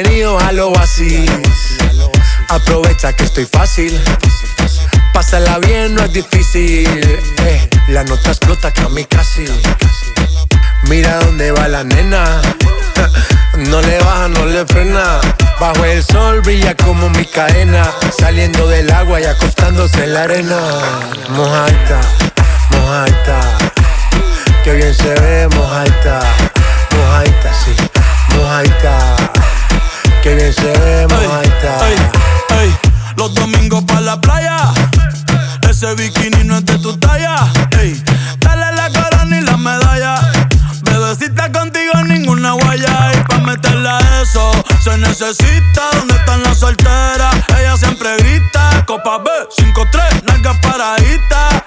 [0.00, 1.28] Bienvenido al oasis.
[2.48, 4.00] Aprovecha que estoy fácil.
[5.12, 6.86] Pásala bien, no es difícil.
[7.44, 8.72] Eh, la nota explota
[9.08, 9.46] casi.
[10.84, 12.40] Mira dónde va la nena.
[13.56, 15.18] No le baja, no le frena.
[15.58, 17.90] Bajo el sol brilla como mi cadena.
[18.16, 20.60] Saliendo del agua y acostándose en la arena.
[21.30, 22.00] Mojaita,
[22.70, 23.40] mojaita.
[24.62, 26.20] Que bien se ve, mojaita.
[26.94, 27.74] Mojaita, sí,
[28.36, 29.27] mojaita.
[30.28, 31.78] Que bien se ve, mojaita.
[33.16, 34.58] Los domingos para la playa.
[35.66, 37.50] Ese bikini no es de tu talla.
[37.80, 37.98] Ey,
[38.38, 40.20] dale la corona y la medalla.
[40.82, 43.12] Bebecita contigo ninguna guaya.
[43.14, 44.52] Y pa' meterle a eso
[44.84, 45.82] se necesita.
[45.94, 47.34] ¿Dónde están las solteras?
[47.58, 48.84] Ella siempre grita.
[48.86, 51.57] Copa B, 5-3, nalgas paraditas.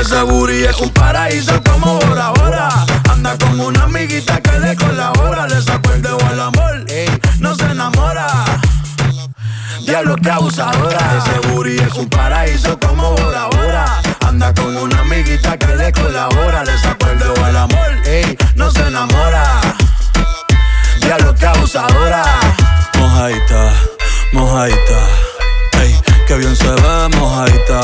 [0.00, 2.68] Ese booty es un paraíso como Bora Bora.
[3.10, 5.48] Anda con una amiguita que le colabora.
[5.48, 6.86] Le sacó el dedo al amor,
[7.40, 8.28] no se enamora.
[9.84, 11.00] Diablo que abusadora.
[11.18, 14.00] Ese booty es un paraíso como Bora Bora.
[14.24, 16.64] Anda con una amiguita que le colabora.
[16.64, 17.90] Le sacó el dedo al amor,
[18.54, 19.60] no se enamora.
[21.00, 22.22] Diablo que abusadora.
[22.96, 23.72] Mojaita,
[24.32, 24.98] mojaita.
[25.82, 27.80] Ey, que bien se ve, mojaita,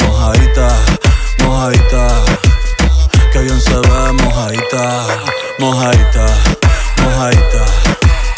[0.00, 1.05] mojaita
[1.46, 2.08] mojadita.
[3.32, 5.06] Que bien se ve, mojadita,
[5.58, 6.26] mojadita,
[7.02, 7.62] mojadita.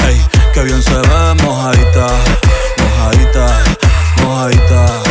[0.06, 0.20] Ey,
[0.52, 2.06] que bien se ve, mojadita,
[2.78, 3.46] mojadita,
[4.22, 5.02] mojadita.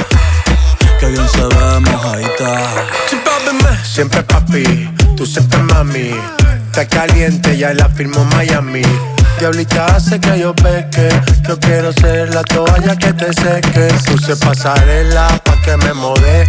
[0.99, 2.67] Que bien se ve, mojadita.
[3.83, 6.11] Siempre papi, tú siempre mami.
[6.67, 8.83] Está caliente, ya la firmó Miami.
[9.39, 11.09] Diablita hace que yo peque.
[11.47, 13.87] Yo quiero ser la toalla que te seque.
[14.05, 16.47] Puse pasarela pa' que me modele.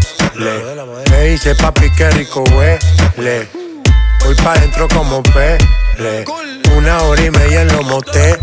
[1.11, 3.48] Me dice papi que rico huele.
[4.25, 6.25] Voy pa' dentro como pele.
[6.77, 8.39] Una hora y media en los moteles.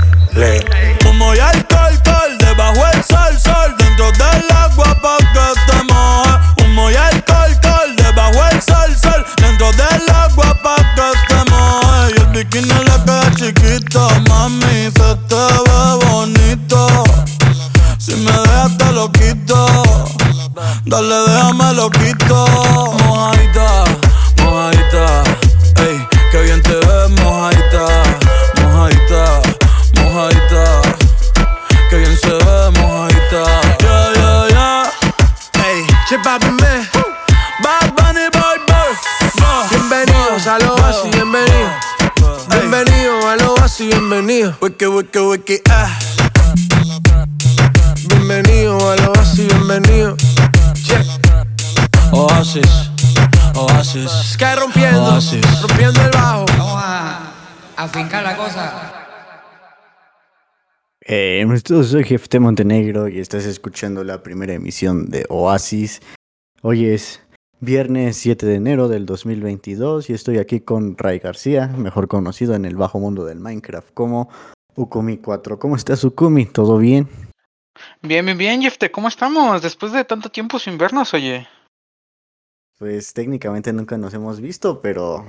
[1.03, 3.75] Como ya alcohol, debajo el sol, sol.
[3.77, 4.54] Dentro del agua
[61.07, 61.45] Eh,
[61.83, 66.01] soy Jefe Montenegro y estás escuchando la primera emisión de Oasis.
[66.63, 67.21] Hoy es
[67.59, 72.65] viernes 7 de enero del 2022 y estoy aquí con Ray García, mejor conocido en
[72.65, 74.29] el bajo mundo del Minecraft como
[74.75, 75.59] Ukumi 4.
[75.59, 76.47] ¿Cómo estás Ukumi?
[76.47, 77.07] ¿Todo bien?
[78.01, 79.61] Bien, bien, bien, Jefte, ¿cómo estamos?
[79.61, 81.47] Después de tanto tiempo sin vernos, oye.
[82.79, 85.23] Pues técnicamente nunca nos hemos visto, pero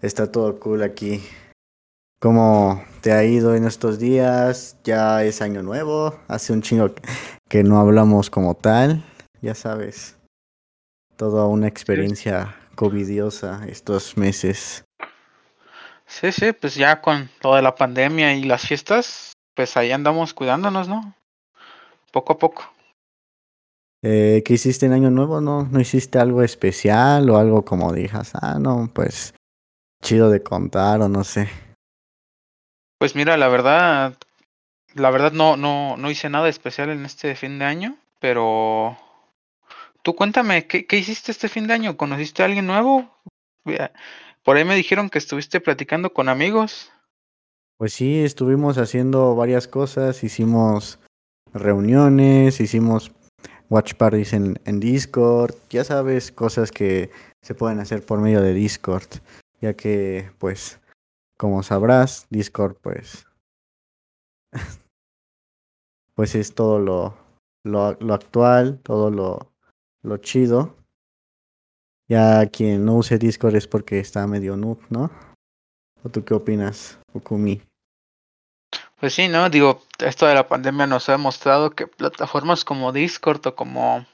[0.00, 1.20] está todo cool aquí.
[2.22, 4.76] ¿Cómo te ha ido en estos días?
[4.84, 6.94] Ya es año nuevo, hace un chingo
[7.48, 9.02] que no hablamos como tal,
[9.40, 10.16] ya sabes.
[11.16, 14.84] Toda una experiencia covidiosa estos meses.
[16.06, 20.32] Sí, sí, pues ya con lo de la pandemia y las fiestas, pues ahí andamos
[20.32, 21.16] cuidándonos, ¿no?
[22.12, 22.72] Poco a poco.
[24.04, 25.40] Eh, ¿Qué hiciste en Año Nuevo?
[25.40, 28.30] ¿No, ¿No hiciste algo especial o algo como dijas?
[28.40, 29.34] Ah, no, pues
[30.04, 31.48] chido de contar o no sé.
[33.02, 34.16] Pues mira, la verdad,
[34.94, 38.96] la verdad no, no, no hice nada especial en este fin de año, pero
[40.04, 41.96] tú cuéntame, ¿qué, qué hiciste este fin de año?
[41.96, 43.12] ¿Conociste a alguien nuevo?
[44.44, 46.92] Por ahí me dijeron que estuviste platicando con amigos.
[47.76, 51.00] Pues sí, estuvimos haciendo varias cosas, hicimos
[51.52, 53.10] reuniones, hicimos
[53.68, 57.10] watch parties en, en Discord, ya sabes, cosas que
[57.42, 59.08] se pueden hacer por medio de Discord,
[59.60, 60.78] ya que pues
[61.42, 63.26] como sabrás, Discord pues
[66.14, 67.16] pues es todo lo,
[67.66, 69.52] lo, lo actual, todo lo,
[70.04, 70.76] lo chido.
[72.08, 75.10] Ya quien no use Discord es porque está medio noob, ¿no?
[76.04, 77.60] ¿O tú qué opinas, Ukumi?
[79.00, 79.50] Pues sí, ¿no?
[79.50, 84.06] Digo, esto de la pandemia nos ha demostrado que plataformas como Discord o como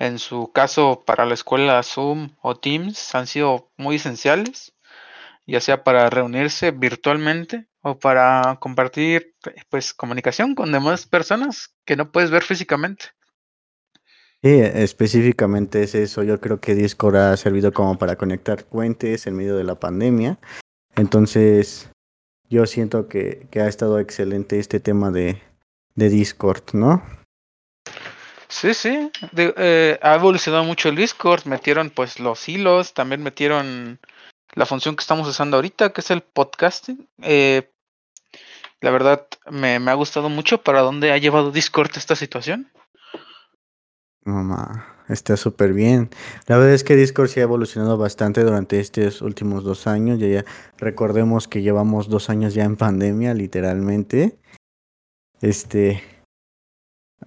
[0.00, 4.72] en su caso para la escuela Zoom o Teams han sido muy esenciales,
[5.46, 9.34] ya sea para reunirse virtualmente o para compartir
[9.68, 13.06] pues comunicación con demás personas que no puedes ver físicamente.
[14.42, 16.22] Sí, específicamente es eso.
[16.22, 20.38] Yo creo que Discord ha servido como para conectar puentes en medio de la pandemia.
[20.94, 21.90] Entonces,
[22.48, 25.42] yo siento que, que ha estado excelente este tema de,
[25.94, 27.02] de Discord, ¿no?
[28.48, 29.10] Sí, sí.
[29.32, 31.46] De- eh, ha evolucionado mucho el Discord.
[31.46, 33.98] Metieron pues los hilos, también metieron
[34.56, 37.06] la función que estamos usando ahorita, que es el podcasting.
[37.22, 37.70] Eh,
[38.80, 42.68] la verdad, me, ha gustado mucho para dónde ha llevado Discord esta situación.
[44.24, 46.10] Mamá, está súper bien.
[46.46, 50.18] La verdad es que Discord sí ha evolucionado bastante durante estos últimos dos años.
[50.18, 50.44] Ya, ya
[50.78, 54.38] recordemos que llevamos dos años ya en pandemia, literalmente.
[55.42, 56.02] Este,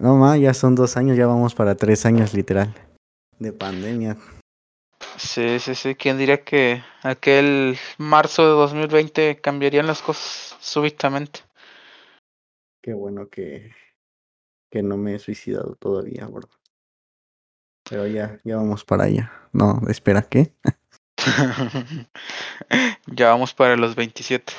[0.00, 2.74] no más, ya son dos años, ya vamos para tres años literal
[3.38, 4.16] de pandemia.
[5.20, 5.94] Sí, sí, sí.
[5.94, 11.40] ¿Quién diría que aquel marzo de 2020 cambiarían las cosas súbitamente?
[12.82, 13.70] Qué bueno que,
[14.70, 16.48] que no me he suicidado todavía, bro.
[17.88, 19.30] Pero ya, ya vamos para allá.
[19.52, 20.54] No, espera, ¿qué?
[23.06, 24.54] ya vamos para los 27.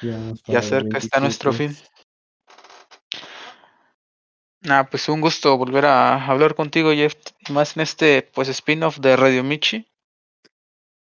[0.00, 1.74] Ya, vamos Ya para cerca está nuestro 27.
[1.84, 1.93] fin.
[4.64, 7.14] Nada, pues un gusto volver a hablar contigo, Jeff.
[7.46, 9.86] Y más en este pues spin-off de Radio Michi.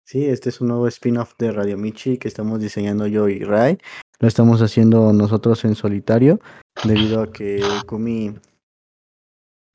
[0.05, 3.77] Sí, este es un nuevo spin-off de Radio Michi que estamos diseñando yo y Rai.
[4.19, 6.39] Lo estamos haciendo nosotros en solitario,
[6.83, 8.33] debido a que Kumi,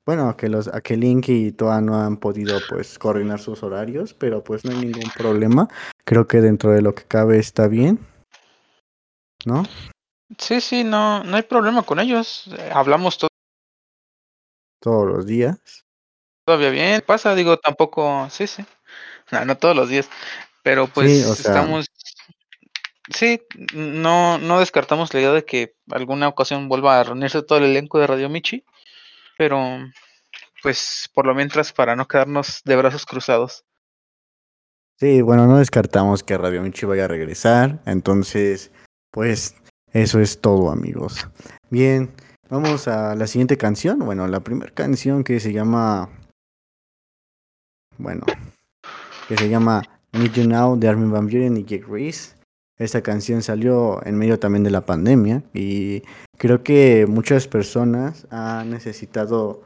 [0.05, 3.63] bueno, a que los, a que Link y Toa no han podido pues coordinar sus
[3.63, 5.67] horarios, pero pues no hay ningún problema.
[6.03, 7.99] Creo que dentro de lo que cabe está bien,
[9.45, 9.63] ¿no?
[10.37, 12.45] Sí, sí, no, no hay problema con ellos.
[12.57, 13.28] Eh, Hablamos to-
[14.79, 15.85] Todos los días.
[16.45, 17.03] todavía bien.
[17.05, 18.65] Pasa, digo, tampoco, sí, sí.
[19.31, 20.09] No, no todos los días.
[20.63, 21.87] Pero pues o sea- estamos.
[23.13, 23.41] Sí,
[23.73, 27.99] no, no descartamos la idea de que alguna ocasión vuelva a reunirse todo el elenco
[27.99, 28.63] de Radio Michi.
[29.37, 29.79] Pero
[30.61, 33.63] pues por lo mientras para no quedarnos de brazos cruzados.
[34.99, 38.71] Sí, bueno, no descartamos que Radio Michi vaya a regresar, entonces,
[39.11, 39.55] pues
[39.93, 41.25] eso es todo, amigos.
[41.69, 42.13] Bien,
[42.49, 43.99] vamos a la siguiente canción.
[43.99, 46.09] Bueno, la primera canción que se llama,
[47.97, 48.25] bueno,
[49.27, 52.35] que se llama Need You Now de Armin Van Buren y Jake Reese.
[52.77, 56.01] Esta canción salió en medio también de la pandemia y
[56.37, 59.63] creo que muchas personas han necesitado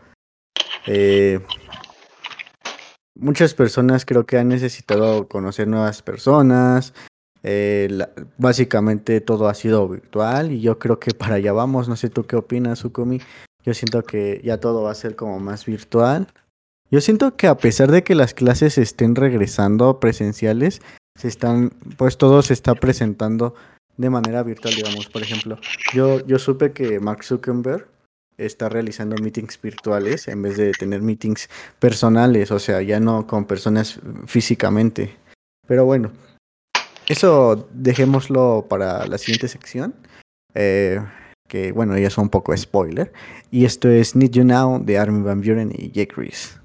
[0.87, 1.39] eh,
[3.15, 6.93] muchas personas creo que han necesitado conocer nuevas personas.
[7.43, 7.89] Eh,
[8.37, 11.89] básicamente todo ha sido virtual y yo creo que para allá vamos.
[11.89, 13.21] No sé tú qué opinas, Sukumi.
[13.65, 16.27] Yo siento que ya todo va a ser como más virtual.
[16.89, 20.81] Yo siento que a pesar de que las clases estén regresando presenciales,
[21.15, 23.55] se están, pues todo se está presentando
[23.97, 25.07] de manera virtual, digamos.
[25.07, 25.57] Por ejemplo,
[25.93, 27.87] yo, yo supe que Mark Zuckerberg
[28.37, 31.49] está realizando meetings virtuales en vez de tener meetings
[31.79, 35.15] personales, o sea, ya no con personas físicamente.
[35.67, 36.11] Pero bueno,
[37.07, 39.95] eso dejémoslo para la siguiente sección.
[40.55, 40.99] eh,
[41.47, 43.13] que bueno, ya es un poco spoiler.
[43.51, 46.63] Y esto es Need You Now de Armin Van Buren y Jake Reese.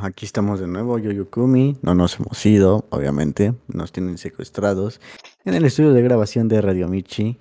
[0.00, 1.76] Bueno, aquí estamos de nuevo, yo Yukumi.
[1.82, 3.54] No nos hemos ido, obviamente.
[3.68, 5.00] Nos tienen secuestrados
[5.44, 7.38] en el estudio de grabación de Radio Michi.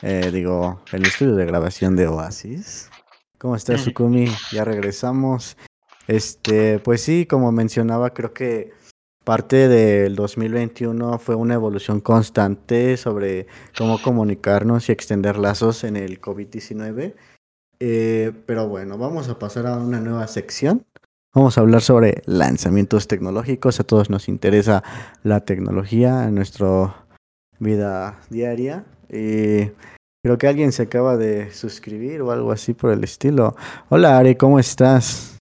[0.00, 2.88] Eh, digo, el estudio de grabación de Oasis.
[3.38, 3.90] ¿Cómo estás, Ujú.
[3.90, 4.26] Yukumi?
[4.52, 5.56] Ya regresamos.
[6.08, 8.72] Este, pues sí, como mencionaba, creo que
[9.24, 13.46] parte del 2021 fue una evolución constante sobre
[13.76, 17.14] cómo comunicarnos y extender lazos en el COVID-19.
[17.80, 20.86] Eh, pero bueno, vamos a pasar a una nueva sección.
[21.34, 23.80] Vamos a hablar sobre lanzamientos tecnológicos.
[23.80, 24.82] A todos nos interesa
[25.22, 27.06] la tecnología en nuestra
[27.58, 28.84] vida diaria.
[29.08, 29.70] Y
[30.22, 33.56] creo que alguien se acaba de suscribir o algo así por el estilo.
[33.88, 35.38] Hola Ari, ¿cómo estás?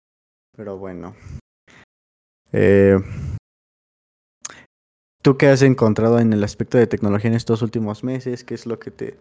[0.57, 1.15] Pero bueno.
[2.51, 2.99] Eh,
[5.23, 8.43] ¿Tú qué has encontrado en el aspecto de tecnología en estos últimos meses?
[8.43, 9.17] ¿Qué es lo que te,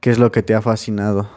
[0.00, 1.28] qué es lo que te ha fascinado?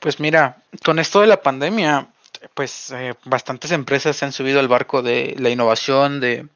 [0.00, 2.12] Pues mira, con esto de la pandemia,
[2.54, 6.48] pues eh, bastantes empresas se han subido al barco de la innovación, de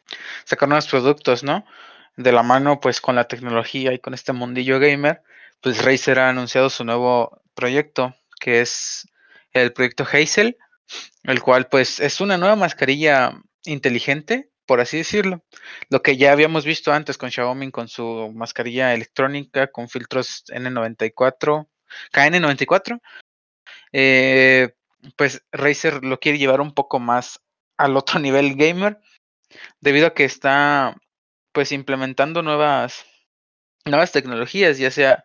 [0.44, 1.64] sacar nuevos productos, ¿no?
[2.16, 5.22] De la mano, pues con la tecnología y con este mundillo gamer,
[5.60, 9.08] pues Razer ha anunciado su nuevo proyecto, que es
[9.52, 10.56] el proyecto Hazel,
[11.24, 15.44] el cual pues es una nueva mascarilla inteligente, por así decirlo.
[15.88, 21.68] Lo que ya habíamos visto antes con Xiaomi con su mascarilla electrónica con filtros N94,
[22.12, 23.00] KN94,
[23.92, 24.74] eh,
[25.16, 27.40] pues Razer lo quiere llevar un poco más
[27.76, 29.00] al otro nivel gamer,
[29.80, 30.96] debido a que está
[31.52, 33.04] pues implementando nuevas,
[33.84, 35.24] nuevas tecnologías, ya sea,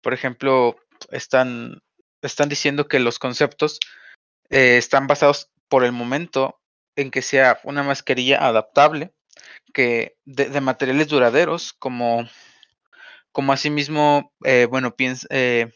[0.00, 0.76] por ejemplo,
[1.10, 1.82] están,
[2.22, 3.80] están diciendo que los conceptos
[4.50, 6.60] eh, están basados por el momento
[6.94, 9.12] en que sea una mascarilla adaptable,
[9.74, 12.28] que de, materiales duraderos, como,
[13.32, 15.72] como asimismo, eh, bueno, piensa, eh,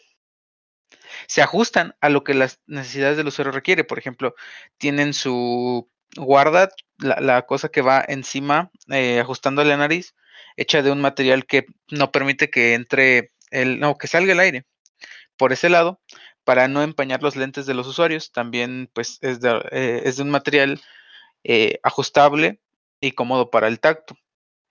[1.27, 3.85] se ajustan a lo que las necesidades del usuario requiere.
[3.85, 4.35] Por ejemplo,
[4.79, 10.15] tienen su guarda, la, cosa que va encima, eh, ajustando la nariz,
[10.57, 14.67] hecha de un material que no permite que entre el, no, que salga el aire.
[15.37, 16.01] Por ese lado,
[16.45, 20.23] para no empañar los lentes de los usuarios, también pues es de, eh, es de
[20.23, 20.81] un material
[21.45, 22.61] eh, ajustable
[23.01, 24.17] y cómodo para el tacto.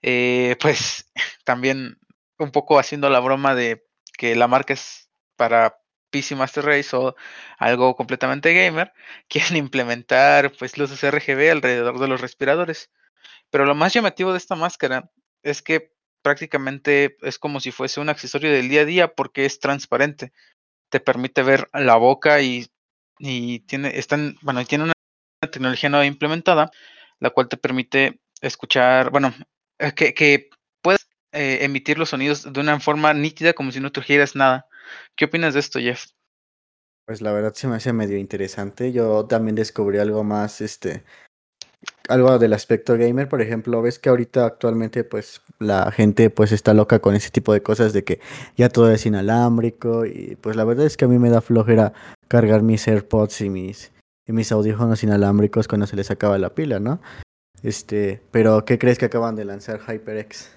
[0.02, 1.10] Eh, pues
[1.44, 1.98] también
[2.38, 5.79] un poco haciendo la broma de que la marca es para
[6.10, 7.14] PC Master Race o
[7.58, 8.92] algo completamente gamer,
[9.28, 12.90] quieren implementar pues luces RGB alrededor de los respiradores.
[13.50, 15.10] Pero lo más llamativo de esta máscara
[15.42, 19.60] es que prácticamente es como si fuese un accesorio del día a día porque es
[19.60, 20.32] transparente.
[20.90, 22.66] Te permite ver la boca y,
[23.18, 24.92] y tiene, están, bueno, tiene una
[25.50, 26.70] tecnología nueva implementada,
[27.20, 29.34] la cual te permite escuchar, bueno,
[29.78, 30.50] eh, que, que
[30.82, 34.66] puedes eh, emitir los sonidos de una forma nítida como si no trajeras nada.
[35.16, 36.06] ¿Qué opinas de esto, Jeff?
[37.06, 38.92] Pues la verdad se me hace medio interesante.
[38.92, 41.02] Yo también descubrí algo más, este,
[42.08, 46.74] algo del aspecto gamer, por ejemplo, ves que ahorita actualmente pues la gente pues está
[46.74, 48.20] loca con ese tipo de cosas de que
[48.56, 51.92] ya todo es inalámbrico y pues la verdad es que a mí me da flojera
[52.28, 53.92] cargar mis AirPods y mis
[54.26, 57.00] y mis audífonos inalámbricos cuando se les acaba la pila, ¿no?
[57.62, 60.56] Este, pero ¿qué crees que acaban de lanzar HyperX?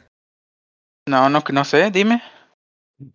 [1.08, 2.22] No, no, que no sé, dime.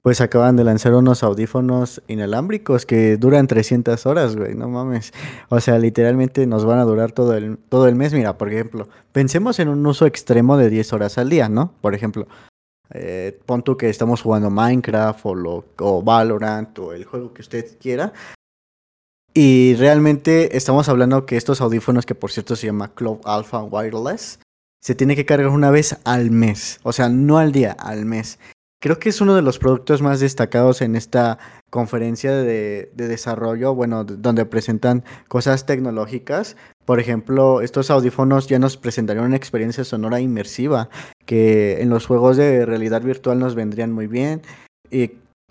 [0.02, 5.12] Pues acaban de lanzar unos audífonos inalámbricos que duran 300 horas, güey, no mames.
[5.49, 8.12] O sea, literalmente nos van a durar todo el, todo el mes.
[8.12, 11.73] Mira, por ejemplo, pensemos en un uso extremo de 10 horas al día, ¿no?
[11.80, 12.26] Por ejemplo,
[12.90, 17.42] eh, pon tú que estamos jugando Minecraft o, lo, o Valorant o el juego que
[17.42, 18.12] usted quiera.
[19.35, 24.40] Y realmente estamos hablando que estos audífonos, que por cierto se llama Club Alpha Wireless,
[24.80, 26.80] se tiene que cargar una vez al mes.
[26.82, 28.38] O sea, no al día, al mes.
[28.80, 33.75] Creo que es uno de los productos más destacados en esta conferencia de, de desarrollo,
[33.75, 36.56] bueno, donde presentan cosas tecnológicas.
[36.85, 40.88] Por ejemplo, estos audífonos ya nos presentarían una experiencia sonora inmersiva
[41.26, 44.42] que en los juegos de realidad virtual nos vendrían muy bien.
[44.90, 45.11] Y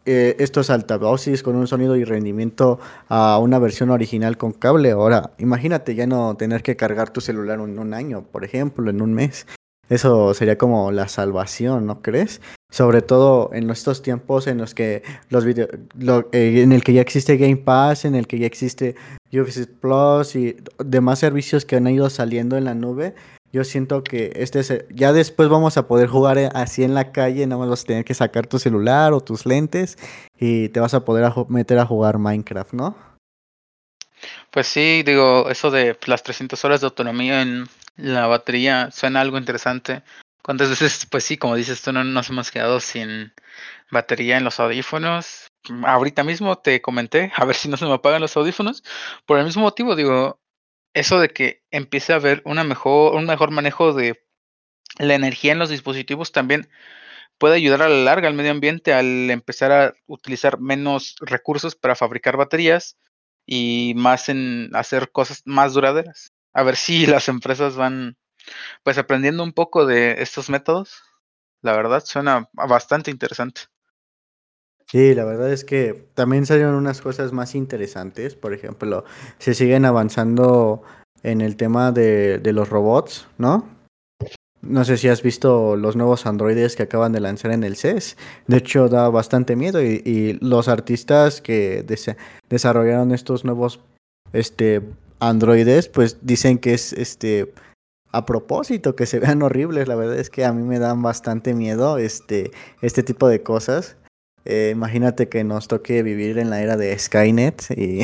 [0.09, 2.79] eh, estos altavoces con un sonido y rendimiento
[3.09, 4.91] a una versión original con cable.
[4.91, 9.01] Ahora, imagínate ya no tener que cargar tu celular en un año, por ejemplo, en
[9.01, 9.45] un mes.
[9.89, 12.41] Eso sería como la salvación, ¿no crees?
[12.69, 15.67] Sobre todo en estos tiempos en los que los video,
[16.33, 18.95] eh, en el que ya existe Game Pass, en el que ya existe
[19.31, 23.15] Ubisoft Plus y demás servicios que han ido saliendo en la nube.
[23.53, 27.13] Yo siento que este es, ya después vamos a poder jugar eh, así en la
[27.13, 29.97] calle, nada más vas a tener que sacar tu celular o tus lentes
[30.37, 32.97] y te vas a poder meter a jugar Minecraft, ¿no?
[34.51, 37.67] Pues sí, digo, eso de las 300 horas de autonomía en
[37.97, 40.03] la batería suena algo interesante.
[40.43, 43.33] ¿Cuántas veces, pues sí, como dices tú, no nos hemos quedado sin
[43.91, 45.47] batería en los audífonos?
[45.83, 48.83] Ahorita mismo te comenté, a ver si no se me apagan los audífonos.
[49.25, 50.39] Por el mismo motivo, digo,
[50.93, 54.23] eso de que empiece a haber una mejor, un mejor manejo de
[54.99, 56.69] la energía en los dispositivos también
[57.37, 61.95] puede ayudar a la larga al medio ambiente al empezar a utilizar menos recursos para
[61.95, 62.97] fabricar baterías
[63.45, 66.33] y más en hacer cosas más duraderas.
[66.57, 68.17] A ver si las empresas van
[68.83, 71.03] pues aprendiendo un poco de estos métodos.
[71.61, 73.61] La verdad suena bastante interesante.
[74.85, 78.35] Sí, la verdad es que también salieron unas cosas más interesantes.
[78.35, 79.03] Por ejemplo,
[79.37, 80.81] se siguen avanzando
[81.23, 83.67] en el tema de, los robots, ¿no?
[84.61, 88.17] No sé si has visto los nuevos androides que acaban de lanzar en el CES.
[88.47, 91.85] De hecho, da bastante miedo y, y los artistas que
[92.49, 93.81] desarrollaron estos nuevos
[94.31, 94.81] este,
[95.19, 97.53] androides, pues dicen que es este
[98.11, 99.87] a propósito, que se vean horribles.
[99.87, 102.51] La verdad es que a mí me dan bastante miedo este,
[102.81, 103.97] este tipo de cosas.
[104.45, 108.01] Eh, imagínate que nos toque vivir en la era de Skynet y,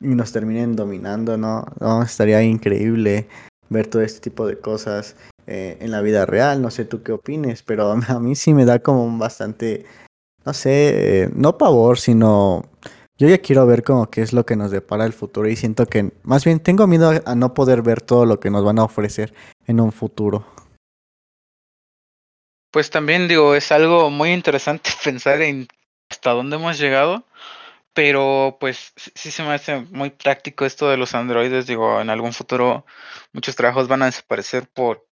[0.00, 1.64] y nos terminen dominando, ¿no?
[1.80, 2.02] ¿no?
[2.02, 3.26] Estaría increíble
[3.70, 6.62] ver todo este tipo de cosas eh, en la vida real.
[6.62, 9.84] No sé tú qué opines, pero a mí sí me da como bastante,
[10.44, 12.64] no sé, eh, no pavor, sino
[13.16, 15.86] yo ya quiero ver como qué es lo que nos depara el futuro y siento
[15.86, 18.84] que más bien tengo miedo a no poder ver todo lo que nos van a
[18.84, 19.32] ofrecer
[19.66, 20.46] en un futuro.
[22.72, 25.68] Pues también digo, es algo muy interesante pensar en
[26.10, 27.24] hasta dónde hemos llegado,
[27.92, 32.32] pero pues sí se me hace muy práctico esto de los androides, digo, en algún
[32.32, 32.84] futuro
[33.32, 35.06] muchos trabajos van a desaparecer por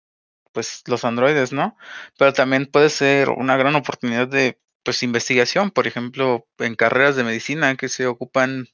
[0.54, 1.78] pues los androides, ¿no?
[2.18, 7.24] Pero también puede ser una gran oportunidad de pues investigación, por ejemplo, en carreras de
[7.24, 8.68] medicina que se ocupan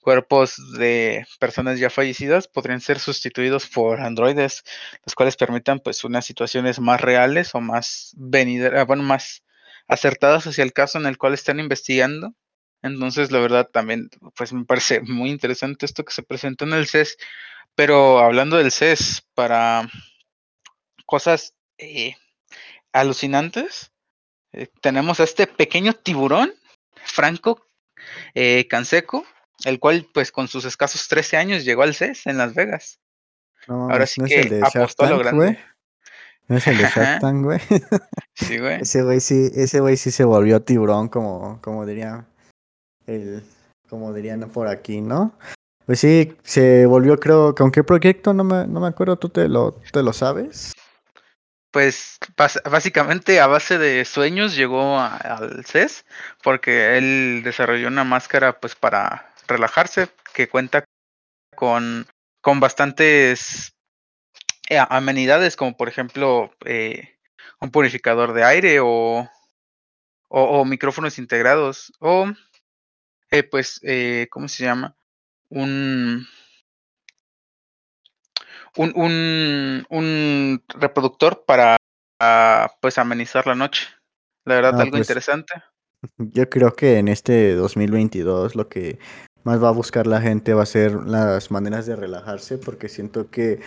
[0.00, 4.62] cuerpos de personas ya fallecidas podrían ser sustituidos por androides,
[5.04, 9.42] los cuales permitan pues unas situaciones más reales o más venideras, ah, bueno, más
[9.88, 12.34] acertadas hacia el caso en el cual están investigando.
[12.82, 16.86] Entonces, la verdad, también, pues me parece muy interesante esto que se presentó en el
[16.86, 17.16] CES.
[17.74, 19.88] Pero hablando del CES, para
[21.06, 22.14] cosas eh,
[22.92, 23.93] alucinantes.
[24.54, 26.52] Eh, tenemos a este pequeño tiburón,
[27.04, 27.66] Franco
[28.34, 29.24] eh, Canseco,
[29.64, 33.00] el cual pues con sus escasos 13 años llegó al CES en Las Vegas.
[33.66, 35.44] No, Ahora sí no que es el de apostó a lo Tank, grande.
[35.44, 35.58] güey.
[36.46, 36.84] No es el de.
[36.84, 37.60] Shark Tank, güey.
[38.34, 38.80] Sí, güey.
[38.82, 42.26] Ese güey sí, ese güey sí se volvió tiburón, como, como diría
[43.06, 43.42] el,
[43.88, 45.38] como dirían por aquí, ¿no?
[45.86, 48.34] Pues sí, se volvió, creo, ¿con qué proyecto?
[48.34, 50.72] No me, no me acuerdo, ¿tú te lo, te lo sabes?
[51.74, 52.20] Pues
[52.70, 56.06] básicamente a base de sueños llegó al CES
[56.40, 60.84] porque él desarrolló una máscara pues para relajarse que cuenta
[61.56, 62.06] con,
[62.40, 63.74] con bastantes
[64.70, 67.18] eh, amenidades como por ejemplo eh,
[67.58, 69.28] un purificador de aire o,
[70.28, 72.30] o, o micrófonos integrados o
[73.32, 74.94] eh, pues eh, ¿cómo se llama?
[75.48, 76.24] Un,
[78.76, 81.76] un, un, un reproductor para
[82.20, 83.88] ah, pues amenizar la noche.
[84.44, 85.54] La verdad, No, algo pues interesante.
[86.18, 88.98] yo creo que en este 2022 lo que
[89.44, 93.30] más va a buscar la gente va a ser las maneras de relajarse, porque siento
[93.30, 93.60] que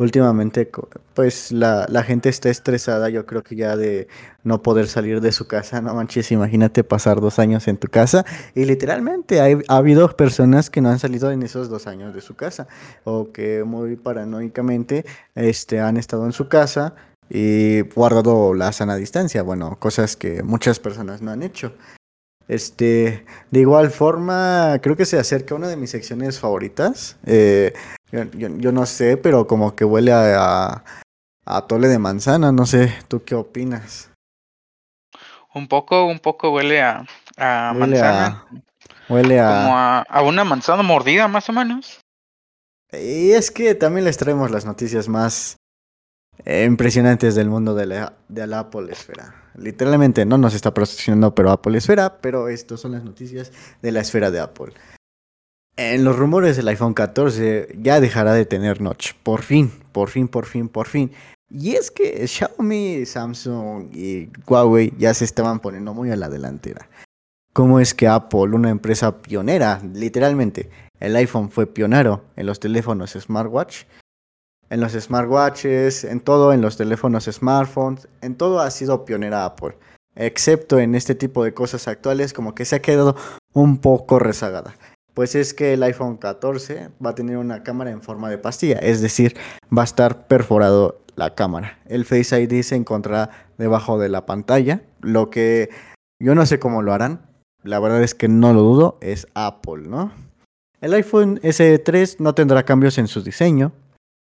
[0.00, 0.68] últimamente,
[1.14, 4.08] pues la, la gente está estresada, yo creo que ya de
[4.42, 8.24] no poder salir de su casa, no manches, imagínate pasar dos años en tu casa
[8.54, 12.20] y literalmente hay- ha habido personas que no han salido en esos dos años de
[12.22, 12.66] su casa
[13.04, 16.94] o que muy paranoicamente este, han estado en su casa
[17.28, 21.72] y guardado la sana distancia, bueno, cosas que muchas personas no han hecho.
[22.50, 27.16] Este, de igual forma, creo que se acerca una de mis secciones favoritas.
[27.24, 27.72] Eh,
[28.10, 30.34] yo, yo- yo no sé, pero como que huele a,
[30.74, 30.84] a,
[31.46, 34.10] a tole de manzana, no sé, ¿tú qué opinas?
[35.54, 37.04] Un poco, un poco huele a,
[37.36, 38.26] a Huele manzana.
[38.26, 38.46] a,
[39.08, 39.98] huele Como a...
[39.98, 42.00] a, a una manzana mordida, más o menos.
[42.92, 45.59] Y es que también les traemos las noticias más eh,
[46.46, 49.34] impresionantes del mundo de la, de Apple Esfera.
[49.56, 54.00] Literalmente no nos está patrocinando, pero Apple Esfera, pero estas son las noticias de la
[54.00, 54.72] esfera de Apple.
[55.76, 59.12] En los rumores del iPhone 14 ya dejará de tener notch.
[59.22, 61.10] Por fin, por fin, por fin, por fin.
[61.50, 66.88] Y es que Xiaomi, Samsung y Huawei ya se estaban poniendo muy a la delantera.
[67.52, 73.12] ¿Cómo es que Apple, una empresa pionera, literalmente, el iPhone fue pionero en los teléfonos
[73.12, 73.84] smartwatch,
[74.70, 79.76] en los smartwatches, en todo, en los teléfonos smartphones, en todo ha sido pionera Apple,
[80.14, 83.16] excepto en este tipo de cosas actuales como que se ha quedado
[83.52, 84.74] un poco rezagada.
[85.12, 88.78] Pues es que el iPhone 14 va a tener una cámara en forma de pastilla,
[88.78, 89.36] es decir,
[89.76, 91.80] va a estar perforado la cámara.
[91.86, 95.68] El Face ID se encontrará debajo de la pantalla, lo que
[96.20, 97.26] yo no sé cómo lo harán,
[97.64, 100.12] la verdad es que no lo dudo, es Apple, ¿no?
[100.80, 103.72] El iPhone SE3 no tendrá cambios en su diseño,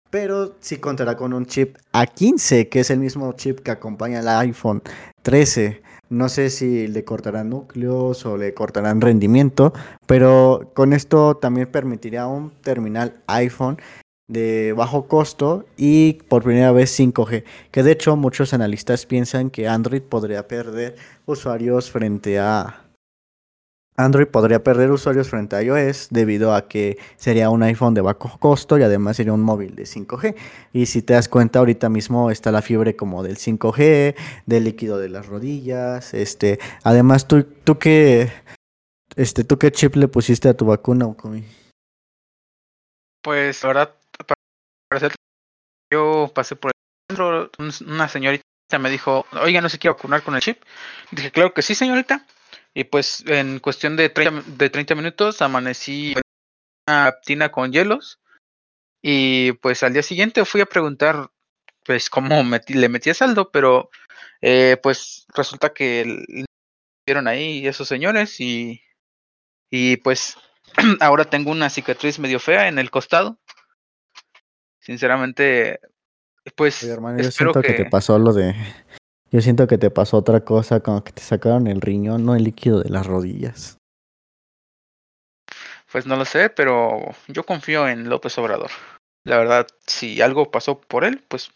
[0.09, 4.29] pero sí contará con un chip A15, que es el mismo chip que acompaña al
[4.47, 4.81] iPhone
[5.21, 5.81] 13.
[6.09, 9.73] No sé si le cortarán núcleos o le cortarán rendimiento,
[10.07, 13.77] pero con esto también permitirá un terminal iPhone
[14.27, 19.67] de bajo costo y por primera vez 5G, que de hecho muchos analistas piensan que
[19.67, 20.95] Android podría perder
[21.25, 22.88] usuarios frente a
[23.99, 28.37] Android podría perder usuarios frente a iOS debido a que sería un iPhone de bajo
[28.39, 30.35] costo y además sería un móvil de 5G.
[30.71, 34.99] Y si te das cuenta, ahorita mismo está la fiebre como del 5G, del líquido
[34.99, 36.13] de las rodillas.
[36.13, 38.31] Este, además, tú, tú qué,
[39.17, 41.43] este, tú qué chip le pusiste a tu vacuna, Okumi?
[43.21, 43.93] Pues, verdad,
[44.25, 45.09] para
[45.91, 48.43] yo pasé por el centro, un- una señorita
[48.79, 50.61] me dijo, oiga, ¿no se quiere vacunar con el chip?
[51.11, 52.25] Dije, claro que sí, señorita.
[52.79, 56.21] Y pues en cuestión de 30, de 30 minutos amanecí en
[56.87, 58.21] una tina con hielos.
[59.03, 61.29] Y pues al día siguiente fui a preguntar,
[61.83, 63.89] pues, cómo metí- le metía saldo, pero
[64.39, 66.45] eh, pues resulta que
[67.05, 68.81] vieron ahí esos señores y,
[69.69, 70.37] y pues
[71.01, 73.41] ahora tengo una cicatriz medio fea en el costado.
[74.79, 75.81] Sinceramente,
[76.55, 77.75] pues Oye, hermano, yo espero siento que...
[77.75, 78.55] que, te pasó lo de...
[79.31, 82.43] Yo siento que te pasó otra cosa, como que te sacaron el riñón, no el
[82.43, 83.77] líquido de las rodillas.
[85.91, 88.69] pues no lo sé, pero yo confío en López Obrador.
[89.23, 91.51] La verdad, si algo pasó por él, pues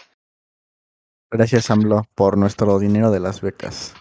[1.34, 3.96] Gracias, AMLO, por nuestro dinero de las becas.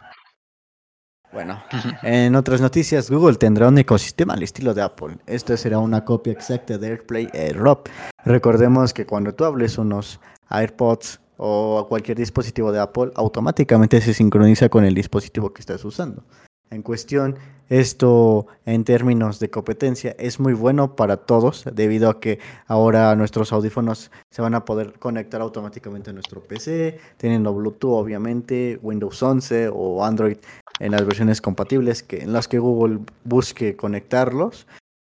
[1.33, 1.65] Bueno,
[2.03, 5.17] en otras noticias, Google tendrá un ecosistema al estilo de Apple.
[5.27, 7.89] Esto será una copia exacta de AirPlay AirDrop.
[8.27, 14.69] Recordemos que cuando tú hables unos AirPods o cualquier dispositivo de Apple, automáticamente se sincroniza
[14.69, 16.23] con el dispositivo que estás usando.
[16.71, 17.37] En cuestión,
[17.69, 23.53] esto en términos de competencia es muy bueno para todos debido a que ahora nuestros
[23.53, 29.69] audífonos se van a poder conectar automáticamente a nuestro PC, teniendo Bluetooth obviamente, Windows 11
[29.75, 30.37] o Android
[30.79, 34.69] en las versiones compatibles que, en las que Google busque conectarlos.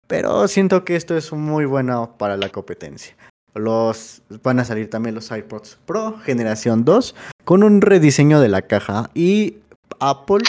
[0.08, 3.14] Pero siento que esto es muy bueno para la competencia.
[3.56, 8.64] Los van a salir también los iPods Pro generación 2 con un rediseño de la
[8.64, 9.58] caja y
[10.00, 10.44] Apple,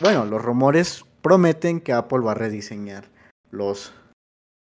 [0.00, 3.04] bueno, los rumores prometen que Apple va a rediseñar
[3.50, 3.92] los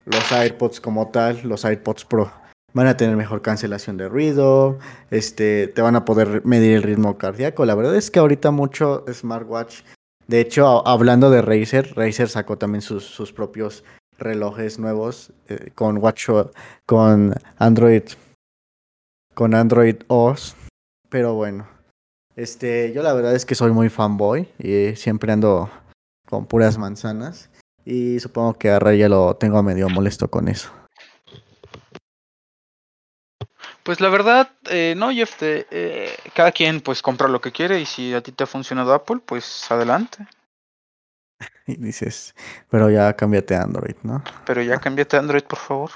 [0.05, 2.33] los AirPods como tal, los AirPods Pro.
[2.75, 4.79] Van a tener mejor cancelación de ruido,
[5.11, 7.65] este, te van a poder medir el ritmo cardíaco.
[7.67, 9.83] La verdad es que ahorita mucho smartwatch.
[10.27, 13.85] De hecho, hablando de Razer, Razer sacó también sus, sus propios
[14.23, 16.29] relojes nuevos eh, con Watch
[16.87, 18.03] con Android
[19.35, 20.55] con Android OS.
[21.09, 21.67] Pero bueno,
[22.37, 25.71] este, yo la verdad es que soy muy fanboy y siempre ando
[26.27, 27.51] con puras manzanas
[27.85, 30.71] y supongo que a Ray ya lo tengo medio molesto con eso.
[33.83, 37.81] Pues la verdad, eh, no, Jeff, te- eh, cada quien pues compra lo que quiere
[37.81, 40.27] y si a ti te ha funcionado Apple, pues adelante.
[41.67, 42.35] Y dices,
[42.71, 44.23] pero ya cámbiate a Android, ¿no?
[44.47, 45.91] Pero ya cámbiate a Android, por favor.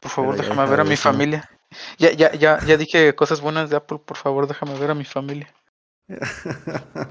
[0.00, 1.50] Por favor, Pero déjame ver a mi familia.
[1.98, 5.04] Ya, ya, ya, ya dije cosas buenas de Apple, por favor, déjame ver a mi
[5.04, 5.52] familia.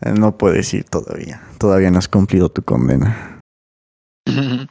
[0.00, 1.42] no puedes ir todavía.
[1.58, 3.40] Todavía no has cumplido tu condena.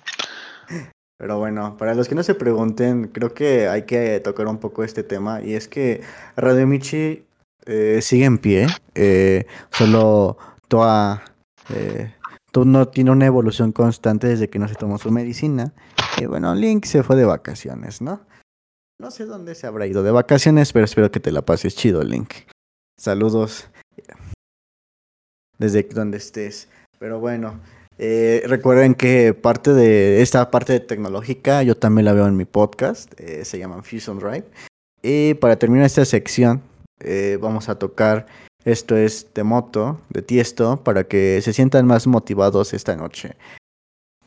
[1.18, 4.86] Pero bueno, para los que no se pregunten, creo que hay que tocar un poco
[4.86, 5.42] este tema.
[5.42, 6.02] Y es que
[6.38, 7.26] Radio Michi
[7.66, 8.68] eh, sigue en pie.
[8.96, 10.38] Eh, solo
[10.70, 11.26] toda,
[11.74, 12.14] eh,
[12.66, 15.74] no tiene una evolución constante desde que no se tomó su medicina.
[16.18, 18.22] Y bueno, Link se fue de vacaciones, ¿no?
[19.00, 22.04] No sé dónde se habrá ido de vacaciones, pero espero que te la pases chido,
[22.04, 22.34] Link.
[22.98, 23.70] Saludos
[25.58, 26.68] desde donde estés.
[26.98, 27.60] Pero bueno,
[27.98, 33.14] eh, recuerden que parte de esta parte tecnológica yo también la veo en mi podcast,
[33.20, 34.46] eh, se llama Fusion Drive.
[35.02, 36.62] Y para terminar esta sección,
[37.00, 38.26] eh, vamos a tocar
[38.66, 43.36] esto es de moto, de tiesto, para que se sientan más motivados esta noche.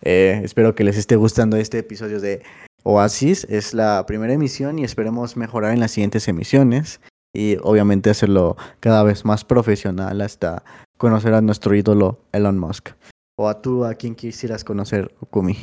[0.01, 2.43] espero que les esté gustando este episodio de
[2.83, 3.45] Oasis.
[3.45, 7.01] Es la primera emisión y esperemos mejorar en las siguientes emisiones.
[7.35, 10.63] Y obviamente hacerlo cada vez más profesional hasta
[10.99, 12.91] conocer a nuestro ídolo Elon Musk.
[13.39, 15.57] ¿O a tú, a quién quisieras conocer, Okumi?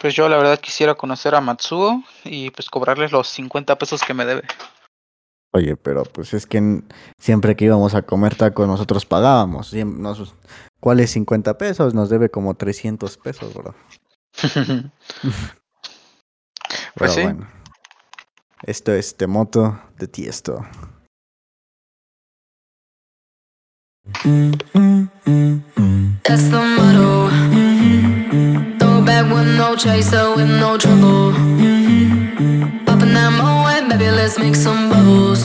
[0.00, 4.14] Pues yo la verdad quisiera conocer a Matsuo y pues cobrarles los 50 pesos que
[4.14, 4.42] me debe.
[5.52, 6.82] Oye, pero pues es que
[7.18, 9.74] siempre que íbamos a comer taco nosotros pagábamos.
[10.80, 11.94] ¿Cuáles 50 pesos?
[11.94, 13.74] Nos debe como 300 pesos, bro.
[16.94, 17.22] pues sí.
[18.62, 20.66] Esto es Temoto de Tiesto.
[26.24, 27.28] That's the motto.
[28.78, 31.34] Throw back with no chaser, with no trouble.
[34.10, 35.44] Let's make some bubbles.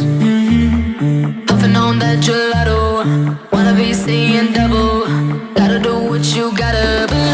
[1.47, 3.03] Puffing on that gelato,
[3.51, 5.05] wanna be seeing double.
[5.53, 7.32] Gotta do what you gotta believe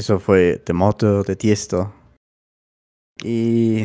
[0.00, 1.92] Eso fue Temoto de Tiesto.
[3.22, 3.84] Y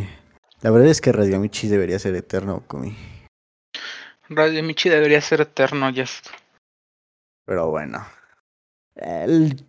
[0.62, 2.96] la verdad es que Radio Michi debería ser eterno, Okumi.
[4.30, 6.06] Radio Michi debería ser eterno, ya.
[7.46, 8.02] Pero bueno.
[8.96, 9.62] El,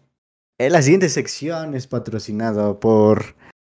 [0.56, 3.34] el- la siguiente sección es patrocinado por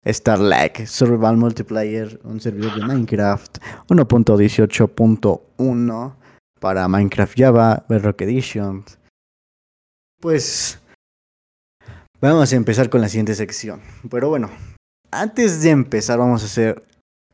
[0.07, 3.57] Starlag, Survival Multiplayer, un servidor de Minecraft
[3.89, 6.17] 1.18.1
[6.61, 8.85] para Minecraft Java, Bedrock Edition.
[10.21, 10.79] Pues
[12.21, 13.81] vamos a empezar con la siguiente sección.
[14.11, 14.51] Pero bueno,
[15.11, 16.83] antes de empezar vamos a hacer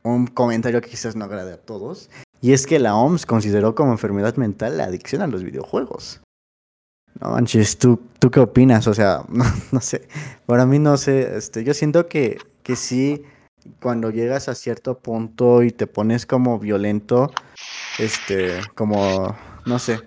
[0.03, 2.09] un comentario que quizás no agrade a todos.
[2.41, 6.21] Y es que la OMS consideró como enfermedad mental la adicción a los videojuegos.
[7.19, 8.87] No manches, ¿tú, ¿tú qué opinas?
[8.87, 10.07] O sea, no, no sé.
[10.45, 13.23] Para mí no sé, este, yo siento que, que sí,
[13.81, 17.31] cuando llegas a cierto punto y te pones como violento,
[17.97, 20.01] este, como, no sé,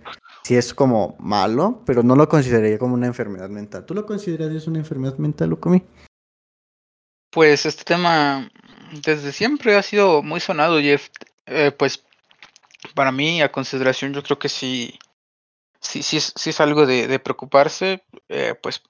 [0.48, 3.84] si es como malo, pero no lo consideraría como una enfermedad mental.
[3.84, 5.82] ¿Tú lo considerarías una enfermedad mental, Lukumi?
[7.30, 8.50] Pues este tema
[9.04, 11.08] desde siempre ha sido muy sonado, Jeff.
[11.44, 12.02] Eh, pues
[12.94, 14.98] para mí, a consideración, yo creo que sí,
[15.82, 18.82] sí, sí, es, sí algo de, preocuparse, eh, pues,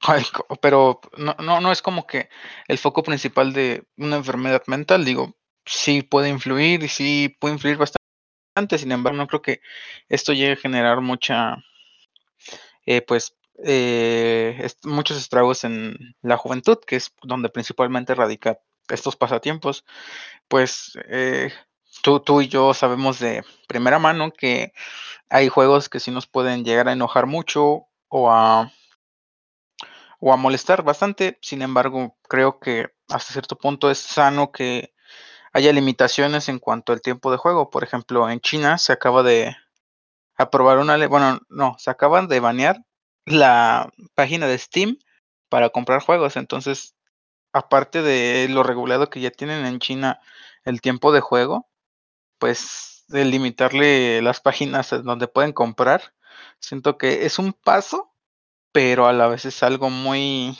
[0.60, 2.28] pero no, no, no es como que
[2.66, 7.76] el foco principal de una enfermedad mental, digo, sí puede influir y sí puede influir
[7.76, 8.03] bastante,
[8.78, 9.60] sin embargo, no creo que
[10.08, 11.56] esto llegue a generar mucha,
[12.86, 19.84] eh, pues, eh, muchos estragos en la juventud, que es donde principalmente radica estos pasatiempos.
[20.48, 21.52] Pues eh,
[22.02, 24.72] tú, tú y yo sabemos de primera mano que
[25.30, 28.72] hay juegos que sí nos pueden llegar a enojar mucho o a,
[30.20, 31.38] o a molestar bastante.
[31.42, 34.93] Sin embargo, creo que hasta cierto punto es sano que
[35.54, 37.70] haya limitaciones en cuanto al tiempo de juego.
[37.70, 39.56] Por ejemplo, en China se acaba de
[40.36, 42.84] aprobar una ley, bueno, no, se acaban de banear
[43.24, 44.98] la página de Steam
[45.48, 46.36] para comprar juegos.
[46.36, 46.96] Entonces,
[47.52, 50.20] aparte de lo regulado que ya tienen en China
[50.64, 51.68] el tiempo de juego,
[52.38, 56.14] pues de limitarle las páginas donde pueden comprar,
[56.58, 58.12] siento que es un paso,
[58.72, 60.58] pero a la vez es algo muy,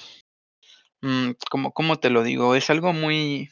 [1.03, 2.55] mm, como, ¿cómo te lo digo?
[2.55, 3.51] Es algo muy,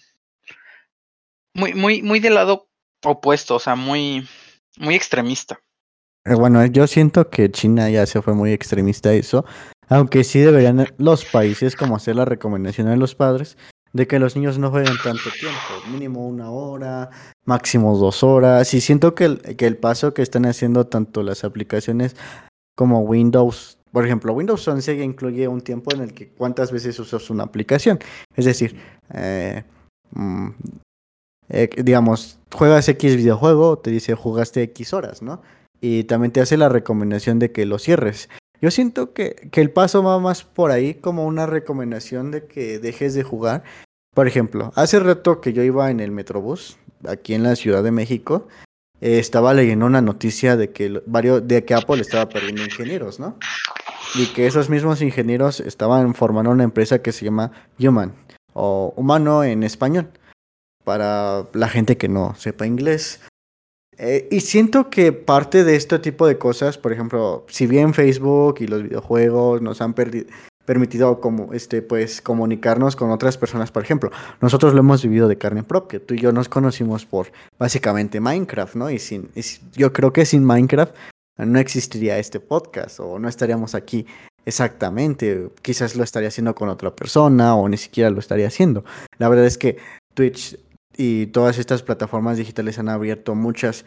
[1.54, 2.66] muy, muy, muy del lado
[3.04, 4.26] opuesto, o sea, muy,
[4.78, 5.60] muy extremista.
[6.24, 9.44] Eh, Bueno, yo siento que China ya se fue muy extremista eso,
[9.88, 13.56] aunque sí deberían eh, los países como hacer la recomendación a los padres
[13.92, 17.10] de que los niños no jueguen tanto tiempo, mínimo una hora,
[17.44, 21.44] máximo dos horas, y siento que el, que el paso que están haciendo tanto las
[21.44, 22.16] aplicaciones
[22.74, 26.98] como Windows, por ejemplo, Windows 11 ya incluye un tiempo en el que cuántas veces
[26.98, 27.98] usas una aplicación,
[28.34, 28.76] es decir,
[29.12, 29.62] eh,
[30.12, 30.48] mm,
[31.52, 35.40] eh, digamos, juegas X videojuego, te dice jugaste X horas, ¿no?
[35.82, 38.30] y también te hace la recomendación de que lo cierres.
[38.62, 42.78] Yo siento que, que el paso va más por ahí como una recomendación de que
[42.78, 43.64] dejes de jugar.
[44.14, 47.90] Por ejemplo, hace rato que yo iba en el Metrobús, aquí en la Ciudad de
[47.90, 48.46] México,
[49.00, 53.36] eh, estaba leyendo una noticia de que varios, de que Apple estaba perdiendo ingenieros, ¿no?
[54.14, 58.12] Y que esos mismos ingenieros estaban formando una empresa que se llama Human,
[58.52, 60.10] o humano en español,
[60.84, 63.20] para la gente que no sepa inglés.
[63.98, 68.56] Eh, y siento que parte de este tipo de cosas, por ejemplo, si bien Facebook
[68.60, 69.94] y los videojuegos nos han
[70.64, 75.36] permitido como este pues comunicarnos con otras personas, por ejemplo, nosotros lo hemos vivido de
[75.38, 76.04] carne propia.
[76.04, 78.90] Tú y yo nos conocimos por básicamente Minecraft, ¿no?
[78.90, 79.42] Y sin y
[79.76, 80.94] yo creo que sin Minecraft
[81.36, 84.06] no existiría este podcast o no estaríamos aquí
[84.46, 85.50] exactamente.
[85.60, 88.84] Quizás lo estaría haciendo con otra persona o ni siquiera lo estaría haciendo.
[89.18, 89.76] La verdad es que
[90.14, 90.58] Twitch
[90.96, 93.84] y todas estas plataformas digitales han abierto muchas,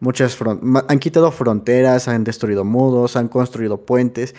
[0.00, 4.34] muchas fron- han quitado fronteras, han destruido muros, han construido puentes.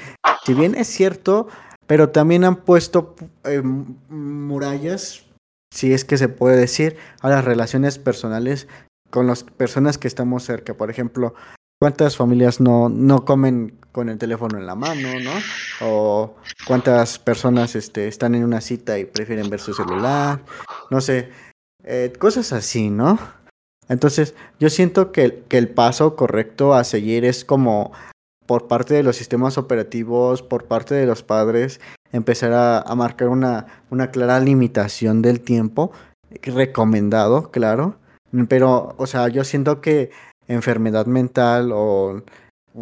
[0.46, 1.48] Si bien es cierto,
[1.88, 5.26] pero también han puesto eh, murallas,
[5.74, 8.68] si es que se puede decir, a las relaciones personales
[9.10, 10.74] con las personas que estamos cerca.
[10.76, 11.34] Por ejemplo,
[11.82, 15.32] ¿cuántas familias no, no comen con el teléfono en la mano, no?
[15.82, 16.36] O
[16.68, 20.42] cuántas personas este, están en una cita y prefieren ver su celular.
[20.92, 21.30] No sé,
[21.84, 23.20] eh, cosas así, ¿no?
[23.88, 27.92] Entonces, yo siento que, el- paso correcto a seguir es como
[28.46, 31.80] por parte de los sistemas operativos, por parte de los padres,
[32.12, 33.68] empezar a, marcar una,
[34.12, 35.92] clara limitación del tiempo,
[36.42, 37.96] recomendado, claro,
[38.48, 40.12] pero, o sea, yo siento que
[40.48, 42.24] enfermedad mental o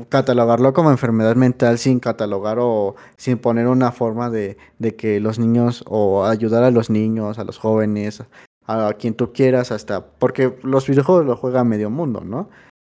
[0.10, 4.58] catalogarlo como enfermedad mental sin catalogar o sin poner una forma de
[4.98, 8.24] que los niños o ayudar a los niños, a los jóvenes,
[8.68, 12.50] a quien tú quieras, hasta porque los videojuegos lo juega medio mundo, ¿no?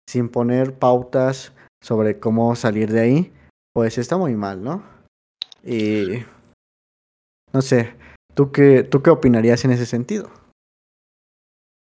[0.09, 3.33] Sin poner pautas sobre cómo salir de ahí,
[3.73, 4.83] pues está muy mal, ¿no?
[5.63, 6.23] Y
[7.51, 7.95] no sé,
[8.33, 10.31] ¿tú qué, tú qué opinarías en ese sentido?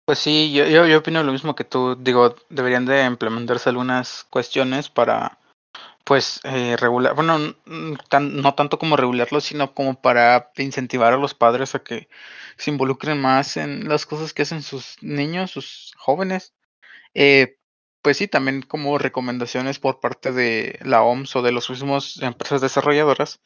[0.05, 1.95] Pues sí, yo, yo, opino lo mismo que tú.
[1.95, 5.39] Digo, deberían de implementarse algunas cuestiones para,
[6.05, 11.75] pues, eh, regular, bueno, no tanto como regularlo, sino como para incentivar a los padres
[11.75, 12.09] a que
[12.59, 16.55] se involucren más en las cosas que hacen sus niños, sus jóvenes.
[17.15, 17.57] Eh,
[18.03, 22.61] pues sí, también como recomendaciones por parte de la OMS o de los mismos empresas
[22.61, 23.41] desarrolladoras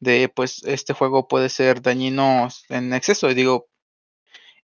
[0.00, 3.30] de, pues, este juego puede ser dañino en exceso.
[3.30, 3.68] Y digo,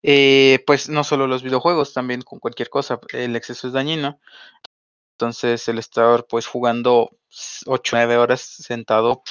[0.03, 4.19] eh, pues no solo los videojuegos, también con cualquier cosa, el exceso es dañino.
[5.13, 7.11] Entonces el estar pues jugando
[7.65, 9.23] 8 9 horas sentado,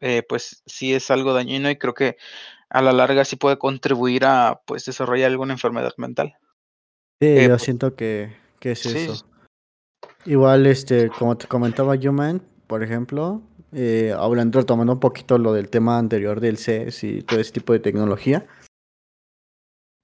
[0.00, 2.16] eh, pues sí es algo dañino y creo que
[2.70, 6.34] a la larga sí puede contribuir a pues desarrollar alguna enfermedad mental.
[7.20, 9.24] Sí, Eh, yo pues, siento que, que es sí, eso.
[10.24, 13.42] Igual, este, como te comentaba Human, por ejemplo,
[13.72, 17.72] eh, hablando, retomando un poquito lo del tema anterior del CES y todo ese tipo
[17.72, 18.46] de tecnología,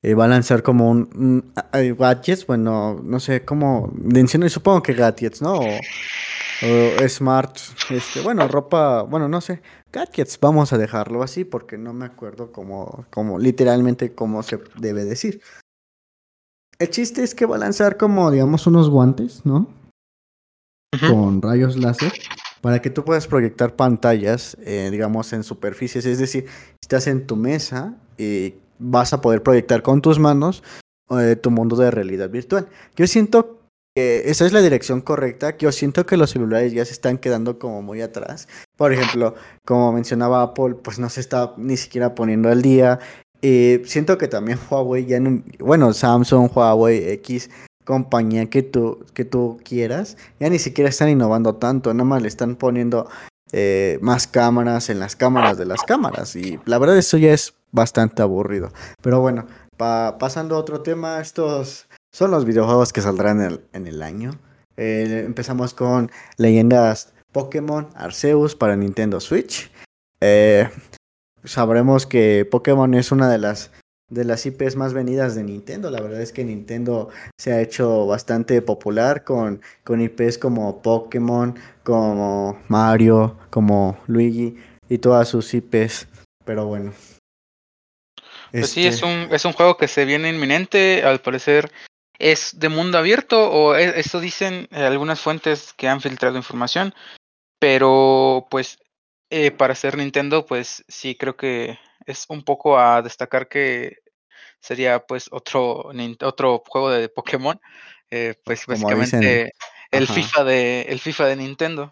[0.02, 4.94] eh, va a lanzar como un, a- gadgets, bueno, no sé cómo, menciono, supongo que
[4.94, 5.54] gadgets, ¿no?
[5.54, 5.62] O,
[7.04, 7.56] o smart,
[7.90, 9.60] este, bueno, ropa, bueno, no sé,
[9.94, 15.04] gadgets, vamos a dejarlo así porque no me acuerdo cómo, cómo literalmente cómo se debe
[15.04, 15.40] decir.
[16.78, 19.68] El chiste es que va a lanzar como, digamos, unos guantes, ¿no?
[21.08, 22.12] Con rayos láser
[22.60, 26.06] para que tú puedas proyectar pantallas, eh, digamos, en superficies.
[26.06, 26.46] Es decir,
[26.80, 30.62] estás en tu mesa y vas a poder proyectar con tus manos
[31.10, 32.68] eh, tu mundo de realidad virtual.
[32.96, 33.60] Yo siento
[33.94, 35.56] que esa es la dirección correcta.
[35.58, 38.48] Yo siento que los celulares ya se están quedando como muy atrás.
[38.76, 42.98] Por ejemplo, como mencionaba Apple, pues no se está ni siquiera poniendo al día.
[43.42, 47.50] Eh, siento que también Huawei ya no, bueno, Samsung, Huawei, X,
[47.84, 52.28] compañía que tú, que tú quieras, ya ni siquiera están innovando tanto, nada más le
[52.28, 53.08] están poniendo
[53.52, 57.54] eh, más cámaras en las cámaras de las cámaras y la verdad eso ya es
[57.70, 58.72] bastante aburrido.
[59.02, 59.46] Pero bueno,
[59.76, 64.02] pa- pasando a otro tema, estos son los videojuegos que saldrán en el, en el
[64.02, 64.32] año.
[64.76, 69.70] Eh, empezamos con leyendas Pokémon Arceus para Nintendo Switch.
[70.20, 70.70] Eh,
[71.44, 73.70] sabremos que Pokémon es una de las
[74.10, 75.90] de las IPs más venidas de Nintendo.
[75.90, 77.08] La verdad es que Nintendo
[77.38, 84.56] se ha hecho bastante popular con, con IPs como Pokémon, como Mario, como Luigi
[84.88, 86.06] y todas sus IPs.
[86.44, 86.92] Pero bueno.
[88.52, 91.72] Pues sí, es Este, un, es un juego que se viene inminente, al parecer
[92.20, 96.94] es de mundo abierto, o e- eso dicen eh, algunas fuentes que han filtrado información,
[97.64, 98.78] pero pues
[99.30, 104.00] eh, para ser Nintendo, pues sí creo que es un poco a destacar que
[104.60, 105.90] sería pues otro,
[106.20, 107.58] otro juego de Pokémon,
[108.10, 109.50] eh, pues básicamente
[109.90, 110.06] el.
[110.06, 111.90] FIFA de, el FIFA de Nintendo.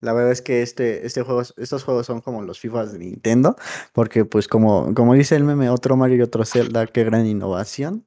[0.00, 3.54] La verdad es que este, este juego, estos juegos son como los FIFAs de Nintendo,
[3.92, 8.06] porque pues como, como dice el meme, otro Mario y otro Zelda, qué gran innovación.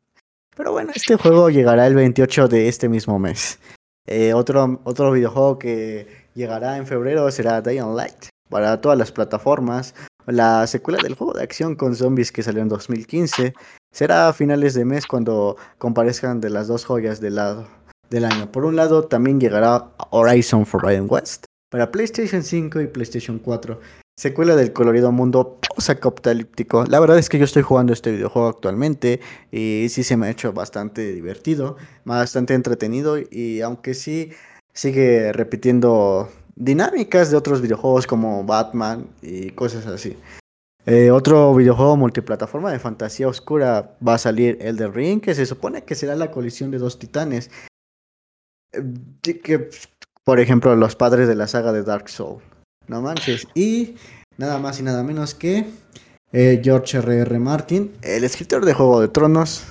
[0.57, 3.59] Pero bueno, este juego llegará el 28 de este mismo mes.
[4.07, 9.95] Eh, otro, otro videojuego que llegará en febrero será Dying Light para todas las plataformas.
[10.27, 13.53] La secuela del juego de acción con zombies que salió en 2015
[13.91, 17.67] será a finales de mes cuando comparezcan de las dos joyas del lado
[18.09, 18.51] del año.
[18.51, 23.79] Por un lado, también llegará Horizon Forbidden West para PlayStation 5 y PlayStation 4.
[24.17, 26.85] Secuela del colorido mundo post-apocalíptico.
[26.85, 29.19] La verdad es que yo estoy jugando este videojuego actualmente
[29.51, 31.75] y sí se me ha hecho bastante divertido,
[32.05, 34.31] bastante entretenido y aunque sí
[34.75, 40.17] sigue repitiendo dinámicas de otros videojuegos como Batman y cosas así.
[40.85, 45.83] Eh, otro videojuego multiplataforma de fantasía oscura va a salir Elden Ring, que se supone
[45.83, 47.49] que será la colisión de dos titanes.
[48.71, 49.69] Eh, de que,
[50.23, 52.43] por ejemplo, los padres de la saga de Dark Souls.
[52.87, 53.47] No manches.
[53.55, 53.95] Y
[54.37, 55.65] nada más y nada menos que
[56.31, 57.39] eh, George R.R.
[57.39, 59.65] Martin, el escritor de Juego de Tronos,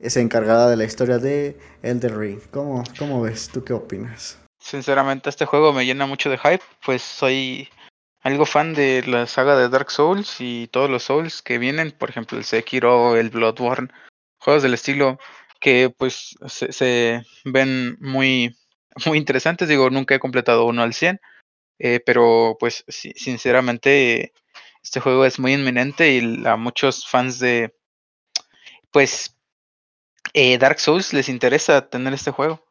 [0.00, 2.40] es encargada de la historia de Elden Ring.
[2.50, 3.48] ¿Cómo, cómo ves?
[3.52, 4.38] ¿Tú qué opinas?
[4.58, 7.68] Sinceramente, este juego me llena mucho de hype, pues soy
[8.22, 12.10] algo fan de la saga de Dark Souls y todos los Souls que vienen, por
[12.10, 13.88] ejemplo, el Sekiro, el Bloodborne,
[14.38, 15.18] juegos del estilo
[15.60, 18.56] que pues se, ven muy,
[19.06, 19.68] muy interesantes.
[19.68, 21.20] Digo, nunca he completado uno al 100,
[21.78, 24.32] eh, pero pues sinceramente
[24.82, 27.74] este juego es muy inminente y a muchos fans de
[28.90, 29.36] pues
[30.34, 32.64] eh, Dark Souls les interesa tener este juego.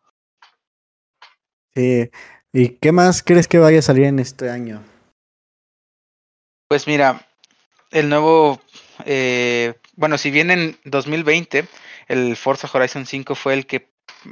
[1.76, 2.10] Sí.
[2.52, 4.84] ¿Y qué más crees que vaya a salir en este año?
[6.68, 7.28] Pues mira,
[7.92, 8.62] el nuevo,
[9.06, 11.68] eh, bueno, si bien en 2020
[12.08, 13.90] el Forza Horizon 5 fue el que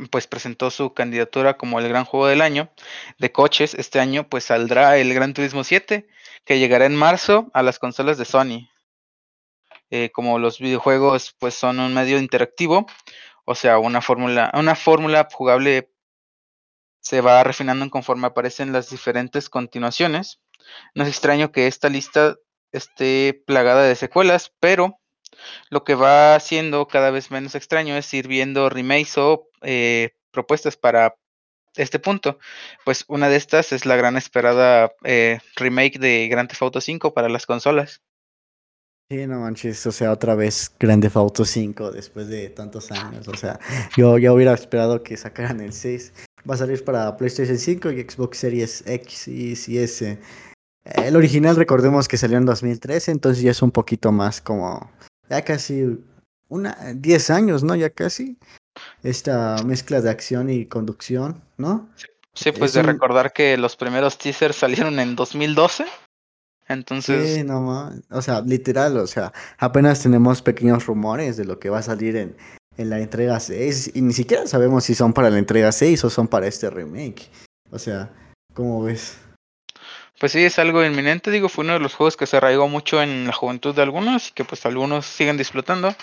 [0.09, 2.69] pues presentó su candidatura como el gran juego del año
[3.19, 6.07] de coches, este año pues saldrá el Gran Turismo 7
[6.43, 8.69] que llegará en marzo a las consolas de Sony.
[9.89, 12.87] Eh, como los videojuegos pues son un medio interactivo,
[13.45, 15.89] o sea, una fórmula, una fórmula jugable
[16.99, 20.41] se va refinando conforme aparecen las diferentes continuaciones.
[20.93, 22.35] No es extraño que esta lista
[22.73, 24.99] esté plagada de secuelas, pero
[25.69, 30.75] lo que va haciendo cada vez menos extraño es ir viendo remakes o eh, propuestas
[30.77, 31.15] para
[31.75, 32.39] este punto.
[32.83, 37.13] Pues una de estas es la gran esperada eh, remake de Grand Theft Auto 5
[37.13, 38.01] para las consolas.
[39.09, 43.25] Sí, no manches, o sea, otra vez Grand Theft Auto 5 después de tantos años,
[43.29, 43.57] o sea,
[43.95, 46.11] yo ya hubiera esperado que sacaran el 6.
[46.49, 50.19] va a salir para PlayStation 5 y Xbox Series X y S.
[50.83, 54.91] El original recordemos que salió en 2013, entonces ya es un poquito más como
[55.29, 55.97] ya casi
[56.49, 57.75] una 10 años, ¿no?
[57.75, 58.37] Ya casi
[59.03, 61.89] esta mezcla de acción y conducción, ¿no?
[62.33, 65.85] Sí, pues Es de un- recordar que los primeros teasers salieron en 2012.
[66.69, 71.59] Entonces, Sí, no ma- O sea, literal, o sea, apenas tenemos pequeños rumores de lo
[71.59, 72.35] que va a salir en,
[72.77, 76.09] en la entrega 6 y ni siquiera sabemos si son para la entrega 6 o
[76.09, 77.29] son para este remake.
[77.71, 78.09] O sea,
[78.53, 79.17] ¿cómo ves?
[80.19, 81.29] pues sí, es algo inminente.
[81.29, 84.29] Digo, fue uno de los juegos que se arraigó mucho en la juventud de algunos
[84.29, 85.95] y que pues algunos siguen disfrutando.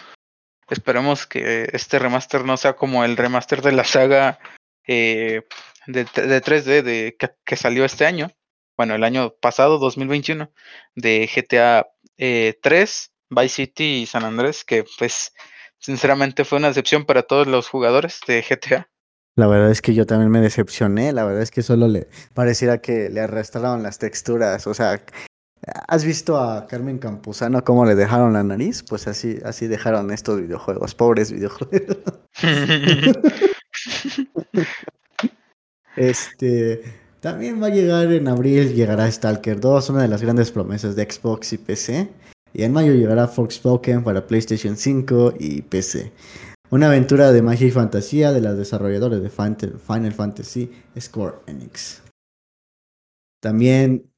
[0.70, 4.38] Esperemos que este remaster no sea como el remaster de la saga
[4.86, 5.42] eh,
[5.88, 8.30] de, de 3D de, que, que salió este año.
[8.76, 10.50] Bueno, el año pasado, 2021,
[10.96, 15.32] de GTA eh, 3, Vice City y San Andrés, que pues
[15.78, 18.88] sinceramente fue una decepción para todos los jugadores de GTA.
[19.36, 22.78] La verdad es que yo también me decepcioné, la verdad es que solo le pareciera
[22.78, 25.04] que le arrastraron las texturas, o sea,
[25.88, 28.84] ¿has visto a Carmen Campuzano cómo le dejaron la nariz?
[28.88, 31.98] Pues así, así dejaron estos videojuegos, pobres videojuegos.
[35.96, 36.82] Este,
[37.24, 41.10] también va a llegar en abril, llegará Stalker 2, una de las grandes promesas de
[41.10, 42.10] Xbox y PC.
[42.52, 46.12] Y en mayo llegará Forspoken para PlayStation 5 y PC.
[46.68, 50.70] Una aventura de magia y fantasía de las desarrolladoras de Final Fantasy
[51.00, 52.02] Square Enix.
[53.40, 54.10] También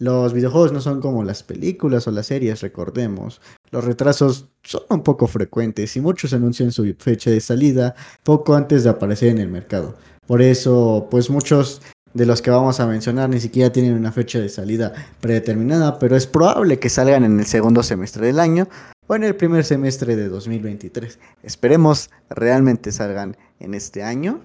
[0.00, 3.40] los videojuegos no son como las películas o las series, recordemos.
[3.70, 8.82] Los retrasos son un poco frecuentes y muchos anuncian su fecha de salida poco antes
[8.82, 9.94] de aparecer en el mercado.
[10.26, 11.80] Por eso, pues muchos
[12.14, 16.16] de los que vamos a mencionar ni siquiera tienen una fecha de salida predeterminada, pero
[16.16, 18.68] es probable que salgan en el segundo semestre del año
[19.06, 21.18] o en el primer semestre de 2023.
[21.42, 24.40] Esperemos realmente salgan en este año,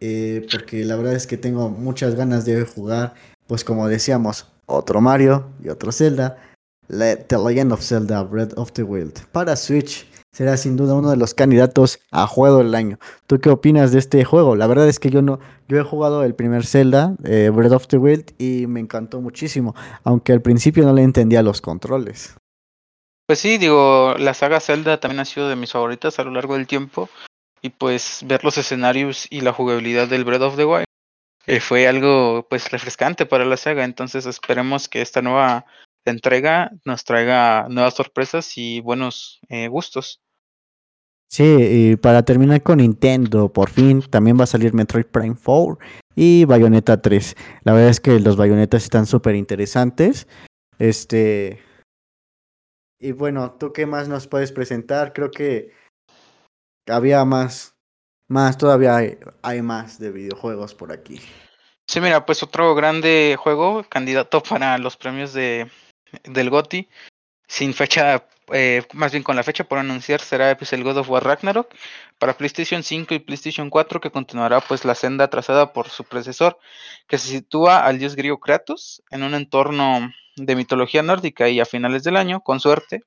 [0.00, 3.14] eh, porque la verdad es que tengo muchas ganas de jugar,
[3.46, 6.36] pues como decíamos, otro Mario y otro Zelda,
[6.88, 10.06] The Legend of Zelda Breath of the Wild para Switch.
[10.36, 12.98] Será sin duda uno de los candidatos a juego del año.
[13.26, 14.54] ¿Tú qué opinas de este juego?
[14.54, 17.86] La verdad es que yo no, yo he jugado el primer Zelda, eh, Breath of
[17.86, 19.74] the Wild, y me encantó muchísimo,
[20.04, 22.36] aunque al principio no le entendía los controles.
[23.26, 26.52] Pues sí, digo, la saga Zelda también ha sido de mis favoritas a lo largo
[26.52, 27.08] del tiempo.
[27.62, 30.84] Y pues ver los escenarios y la jugabilidad del Breath of the Wild
[31.46, 33.84] eh, fue algo pues refrescante para la saga.
[33.84, 35.64] Entonces esperemos que esta nueva
[36.04, 40.20] entrega nos traiga nuevas sorpresas y buenos eh, gustos.
[41.28, 45.78] Sí, y para terminar con Nintendo, por fin también va a salir Metroid Prime 4
[46.14, 47.36] y Bayonetta 3.
[47.64, 50.28] La verdad es que los Bayonetas están súper interesantes.
[50.78, 51.60] Este.
[52.98, 55.12] Y bueno, ¿tú qué más nos puedes presentar?
[55.12, 55.72] Creo que
[56.88, 57.74] había más.
[58.28, 61.20] Más, todavía hay, hay más de videojuegos por aquí.
[61.86, 65.70] Sí, mira, pues otro grande juego, candidato para los premios de
[66.24, 66.88] del GOTY,
[67.46, 71.10] sin fecha, eh, más bien con la fecha por anunciar, será pues, el God of
[71.10, 71.74] War Ragnarok
[72.18, 76.58] para PlayStation 5 y PlayStation 4, que continuará pues la senda trazada por su predecesor,
[77.08, 81.64] que se sitúa al dios griego Kratos en un entorno de mitología nórdica y a
[81.64, 83.02] finales del año, con suerte,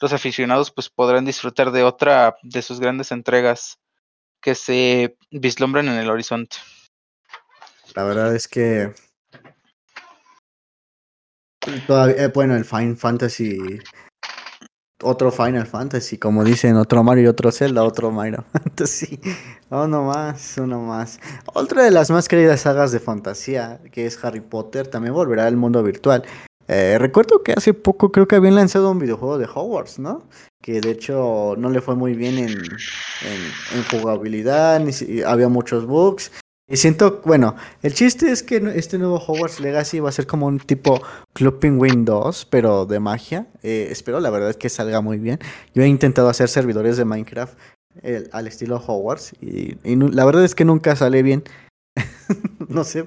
[0.00, 3.78] los aficionados pues podrán disfrutar de otra de sus grandes entregas
[4.40, 6.56] que se vislumbran en el horizonte.
[7.94, 8.92] La verdad es que.
[11.66, 13.80] Eh, bueno, el Final Fantasy.
[15.02, 19.20] Otro Final Fantasy, como dicen, otro Mario y otro Zelda, otro Mario Fantasy.
[19.70, 21.18] Uno más, uno más.
[21.54, 25.56] Otra de las más queridas sagas de fantasía, que es Harry Potter, también volverá al
[25.56, 26.22] mundo virtual.
[26.68, 30.22] Eh, recuerdo que hace poco creo que habían lanzado un videojuego de Hogwarts, ¿no?
[30.62, 33.42] Que de hecho no le fue muy bien en, en,
[33.74, 36.30] en jugabilidad, ni si- había muchos bugs.
[36.72, 40.46] Y siento, bueno, el chiste es que este nuevo Hogwarts Legacy va a ser como
[40.46, 41.02] un tipo
[41.34, 43.46] Club Penguin 2, pero de magia.
[43.62, 45.38] Eh, espero la verdad que salga muy bien.
[45.74, 47.58] Yo he intentado hacer servidores de Minecraft
[48.32, 51.44] al estilo Hogwarts y, la verdad es que nunca sale bien.
[52.68, 53.06] no sé,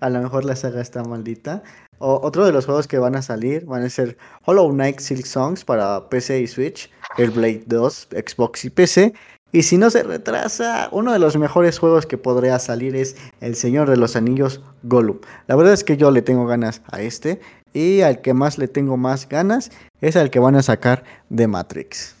[0.00, 1.62] a lo mejor la saga está maldita.
[1.98, 5.64] Otro de los juegos que van a salir van a ser Hollow Knight Silk Songs
[5.64, 9.14] para PC y Switch, Airblade 2, Xbox y PC.
[9.56, 13.56] Y si no se retrasa, uno de los mejores juegos que podría salir es El
[13.56, 15.18] Señor de los Anillos Gollum.
[15.46, 17.40] La verdad es que yo le tengo ganas a este.
[17.72, 19.70] Y al que más le tengo más ganas
[20.02, 22.16] es al que van a sacar de Matrix.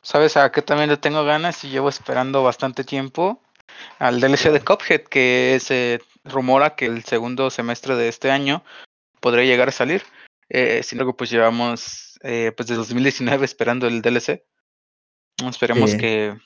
[0.00, 3.42] ¿Sabes a qué también le tengo ganas y llevo esperando bastante tiempo?
[3.98, 8.64] Al DLC de Cuphead, que se rumora que el segundo semestre de este año
[9.20, 10.02] podría llegar a salir.
[10.48, 14.44] Eh, sin embargo, pues llevamos eh, pues desde 2019 esperando el DLC.
[15.46, 15.98] Esperemos Sí.
[15.98, 16.36] que,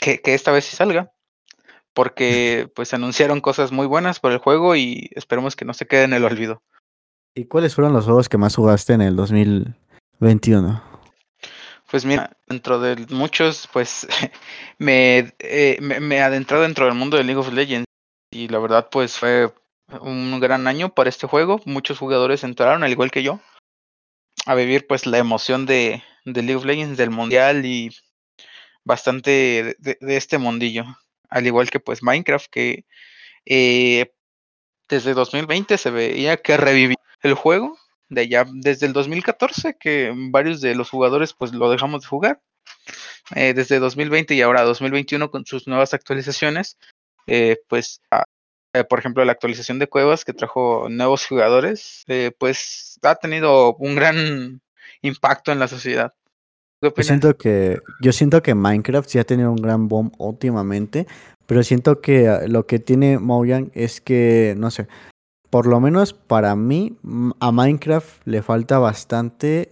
[0.00, 1.10] que, que esta vez sí salga.
[1.94, 6.04] porque pues anunciaron cosas muy buenas por el juego y esperemos que no se quede
[6.04, 6.62] en el olvido.
[7.34, 10.82] ¿Y cuáles fueron los juegos que más jugaste en el 2021?
[11.90, 14.06] Pues mira, dentro de muchos, pues
[14.78, 17.84] me, eh, me, me adentré dentro del mundo de League of Legends
[18.30, 19.52] y la verdad pues fue
[20.00, 21.60] un gran año para este juego.
[21.66, 23.40] Muchos jugadores entraron, al igual que yo,
[24.46, 27.94] a vivir pues la emoción de, de League of Legends, del mundial y
[28.84, 30.84] bastante de, este mundillo.
[31.28, 32.84] Al igual que pues Minecraft, que
[33.46, 34.12] eh,
[34.88, 37.78] desde 2020 se veía que revivía el juego.
[38.08, 42.42] De ya desde el 2014, que varios de los jugadores pues lo dejamos de jugar.
[43.34, 46.76] Eh, desde 2020 y ahora 2021 con sus nuevas actualizaciones,
[47.26, 48.02] eh, pues
[48.74, 52.04] eh, por ejemplo, la actualización de Cuevas que trajo nuevos jugadores,
[52.38, 54.62] pues ha tenido un gran
[55.02, 56.14] impacto en la sociedad.
[56.82, 61.06] ¿Qué Yo siento que, yo siento que Minecraft sí ha tenido un gran boom últimamente,
[61.46, 64.88] pero siento que ah, lo que tiene Mojang es que, no sé,
[65.48, 66.96] por lo menos para mí,
[67.38, 69.70] a Minecraft le falta bastante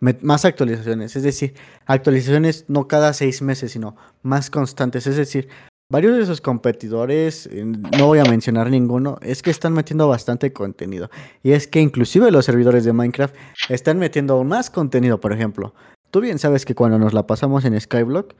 [0.00, 1.54] más actualizaciones, es decir,
[1.86, 5.48] actualizaciones no cada seis meses, sino más constantes, es decir,
[5.92, 10.52] varios de sus competidores, eh, no voy a mencionar ninguno, es que están metiendo bastante
[10.52, 11.10] contenido,
[11.42, 13.36] y es que inclusive los servidores de Minecraft
[13.68, 15.74] están metiendo aún más contenido, por ejemplo.
[16.10, 18.34] Tú bien sabes que cuando nos la pasamos en Skyblock,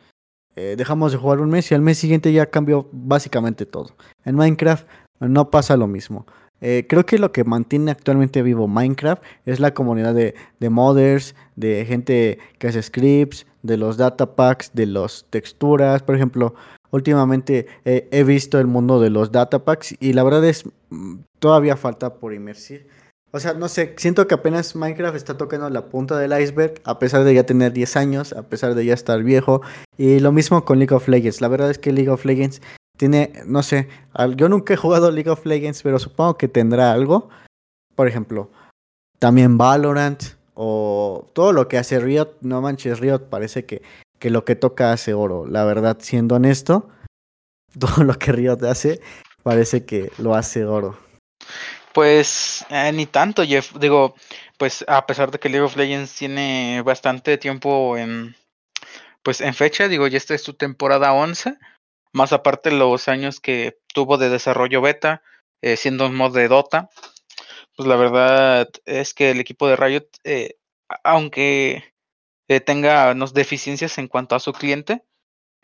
[0.57, 3.95] eh, dejamos de jugar un mes y al mes siguiente ya cambió básicamente todo.
[4.25, 4.87] En Minecraft
[5.21, 6.27] no pasa lo mismo.
[6.61, 11.35] Eh, creo que lo que mantiene actualmente vivo Minecraft es la comunidad de, de modders,
[11.57, 16.03] de gente que hace scripts, de los data packs, de las texturas.
[16.03, 16.55] Por ejemplo,
[16.91, 21.21] últimamente eh, he visto el mundo de los data packs y la verdad es mm,
[21.39, 22.89] todavía falta por inmersir.
[23.33, 26.99] O sea, no sé, siento que apenas Minecraft está tocando la punta del iceberg, a
[26.99, 29.63] pesar de ya tener 10 años, a pesar de ya estar viejo.
[29.97, 31.41] Y lo mismo con League of Legends.
[31.41, 32.61] La verdad es que League of Legends
[32.97, 33.89] tiene, no sé,
[34.37, 37.29] yo nunca he jugado League of Legends, pero supongo que tendrá algo.
[37.95, 38.51] Por ejemplo,
[39.21, 40.23] también Valorant
[40.55, 42.37] o todo lo que hace Riot.
[42.41, 43.81] No manches, Riot parece que,
[44.19, 45.47] que lo que toca hace oro.
[45.47, 46.89] La verdad, siendo honesto,
[47.79, 49.01] todo lo que Riot hace
[49.45, 50.97] parece que lo hace oro.
[51.93, 53.75] Pues eh, ni tanto, Jeff.
[53.79, 54.15] Digo,
[54.59, 58.37] pues a pesar de que League of Legends tiene bastante tiempo en,
[59.23, 61.57] pues en fecha, digo, ya esta es su temporada 11,
[62.13, 65.23] más aparte los años que tuvo de desarrollo beta,
[65.63, 66.91] eh, siendo un mod de Dota,
[67.77, 70.57] pues la verdad es que el equipo de Riot, eh,
[71.05, 71.95] aunque
[72.49, 75.05] eh, tenga unas deficiencias en cuanto a su cliente,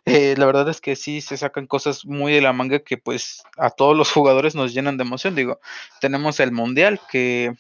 [0.07, 3.43] eh, la verdad es que sí se sacan cosas muy de la manga que pues
[3.57, 5.35] a todos los jugadores nos llenan de emoción.
[5.35, 5.61] Digo,
[6.01, 7.53] tenemos el Mundial que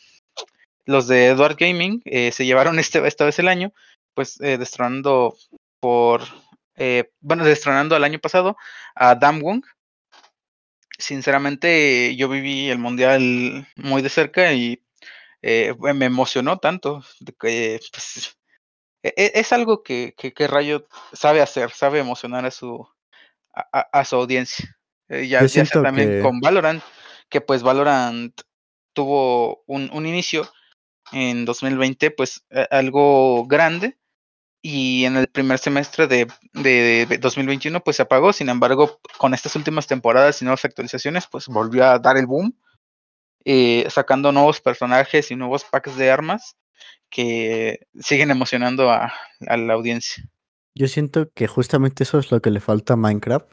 [0.84, 3.72] los de Edward Gaming eh, se llevaron este, esta vez el año,
[4.14, 5.36] pues eh, destronando
[5.80, 6.22] por,
[6.76, 8.56] eh, bueno, destronando el año pasado
[8.94, 9.62] a Damwon.
[10.98, 14.82] Sinceramente, yo viví el Mundial muy de cerca y
[15.42, 17.04] me emocionó tanto
[17.38, 18.36] que pues,
[19.16, 22.86] es algo que, que, que Riot sabe hacer, sabe emocionar a su,
[23.54, 24.76] a, a- su audiencia.
[25.08, 26.82] Eh, ya, ya sea también que- con Valorant,
[27.28, 28.38] que pues Valorant
[28.92, 30.50] tuvo un, un inicio
[31.12, 33.98] en 2020, pues eh, algo grande,
[34.62, 39.32] y en el primer semestre de, de, de 2021 pues se apagó, sin embargo, con
[39.32, 42.58] estas últimas temporadas y nuevas actualizaciones, pues volvió a dar el boom,
[43.44, 46.56] eh, sacando nuevos personajes y nuevos packs de armas
[47.10, 49.12] que siguen emocionando a,
[49.46, 50.24] a la audiencia.
[50.74, 53.50] Yo siento que justamente eso es lo que le falta a Minecraft.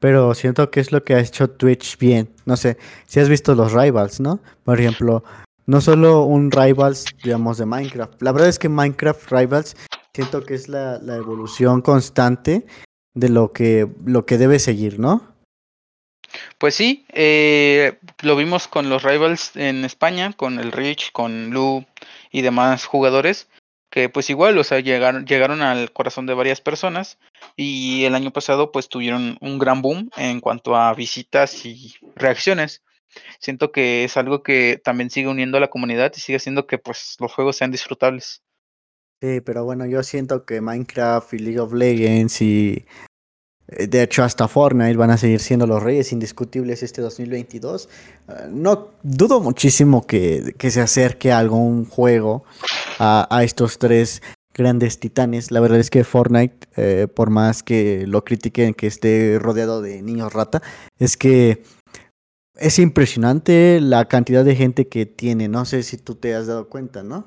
[0.00, 2.28] Pero siento que es lo que ha hecho Twitch bien.
[2.44, 2.76] No sé,
[3.06, 4.40] si has visto los rivals, ¿no?
[4.64, 5.22] Por ejemplo,
[5.66, 8.20] no solo un rivals, digamos, de Minecraft.
[8.20, 9.76] La verdad es que Minecraft Rivals
[10.12, 12.66] siento que es la, la evolución constante
[13.14, 15.32] de lo que, lo que debe seguir, ¿no?
[16.58, 21.84] Pues sí, eh, lo vimos con los rivals en España, con el Rich, con Lu
[22.32, 23.48] y demás jugadores,
[23.90, 27.18] que pues igual, o sea, llegaron, llegaron al corazón de varias personas
[27.56, 32.82] y el año pasado pues tuvieron un gran boom en cuanto a visitas y reacciones.
[33.38, 36.78] Siento que es algo que también sigue uniendo a la comunidad y sigue haciendo que
[36.78, 38.42] pues los juegos sean disfrutables.
[39.20, 42.86] Sí, pero bueno, yo siento que Minecraft y League of Legends y
[43.68, 47.88] de hecho hasta Fortnite van a seguir siendo los reyes indiscutibles este 2022.
[48.28, 52.44] Eh, no dudo muchísimo que, se acerque algún juego
[52.98, 54.22] a, a estos tres
[54.54, 55.50] grandes titanes.
[55.50, 60.02] La verdad es que Fortnite, eh, por más que lo critiquen que esté rodeado de
[60.02, 60.62] niños rata,
[60.98, 61.62] es que
[62.56, 65.48] es impresionante la cantidad de gente que tiene.
[65.48, 67.24] No sé si tú te has dado cuenta, ¿no?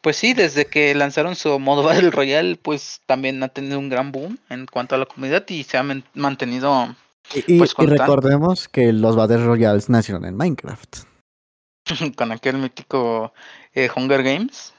[0.00, 4.12] Pues sí, desde que lanzaron su modo Battle Royale, pues también ha tenido un gran
[4.12, 6.94] boom en cuanto a la comunidad y se ha man- mantenido
[7.34, 10.98] Y, Pues y recordemos que los Battle Royales nacieron en Minecraft.
[12.16, 13.32] con aquel mítico
[13.74, 14.72] eh, Hunger Games.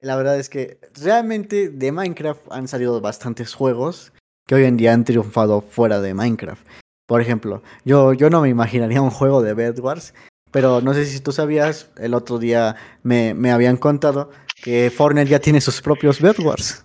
[0.00, 4.12] La verdad es que realmente de Minecraft han salido bastantes juegos
[4.46, 6.66] que hoy en día han triunfado fuera de Minecraft.
[7.06, 10.14] Por ejemplo, yo, yo no me imaginaría un juego de Bed Wars,
[10.50, 14.30] pero no sé si tú sabías, el otro día me, me habían contado
[14.62, 16.84] que Fortnite ya tiene sus propios Bed Wars.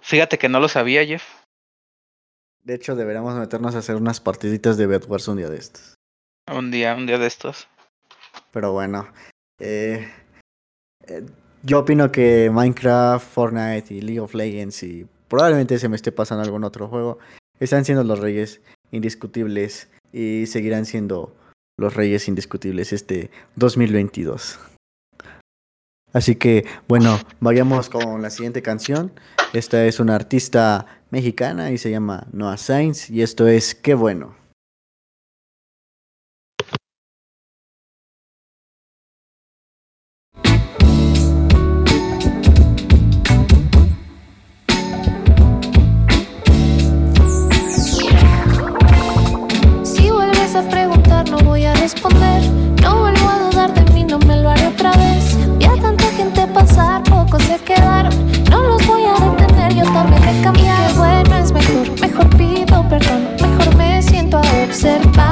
[0.00, 1.24] Fíjate que no lo sabía, Jeff.
[2.62, 5.94] De hecho, deberíamos meternos a hacer unas partiditas de Bed Wars un día de estos.
[6.50, 7.68] Un día, un día de estos.
[8.50, 9.08] Pero bueno,
[9.58, 10.10] eh,
[11.06, 11.26] eh,
[11.62, 16.44] yo opino que Minecraft, Fortnite y League of Legends y probablemente se me esté pasando
[16.44, 17.18] algún otro juego,
[17.58, 18.60] están siendo los reyes
[18.90, 21.34] indiscutibles y seguirán siendo
[21.76, 24.58] los reyes indiscutibles este 2022.
[26.12, 29.12] Así que bueno, vayamos con la siguiente canción.
[29.52, 34.43] Esta es una artista mexicana y se llama Noah Sainz y esto es Qué bueno.
[51.84, 55.36] No vuelvo a dudar de mí, no me lo haré otra vez.
[55.58, 58.10] Vi a tanta gente pasar, pocos se quedaron.
[58.48, 60.88] No los voy a detener, yo también he cambiado.
[60.88, 63.28] Qué bueno es mejor, mejor pido perdón.
[63.38, 65.23] Mejor me siento a observar,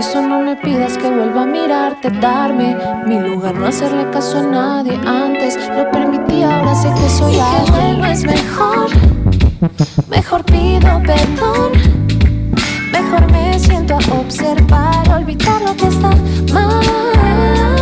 [0.00, 2.74] eso no me pidas que vuelva a mirarte, darme
[3.06, 4.98] mi lugar, no hacerle caso a nadie.
[5.06, 8.00] Antes lo permití, ahora sé que soy alguien.
[8.00, 8.88] Que es mejor.
[10.08, 11.72] Mejor pido perdón.
[12.90, 16.10] Mejor me siento a observar, olvidar lo que está
[16.54, 17.79] mal.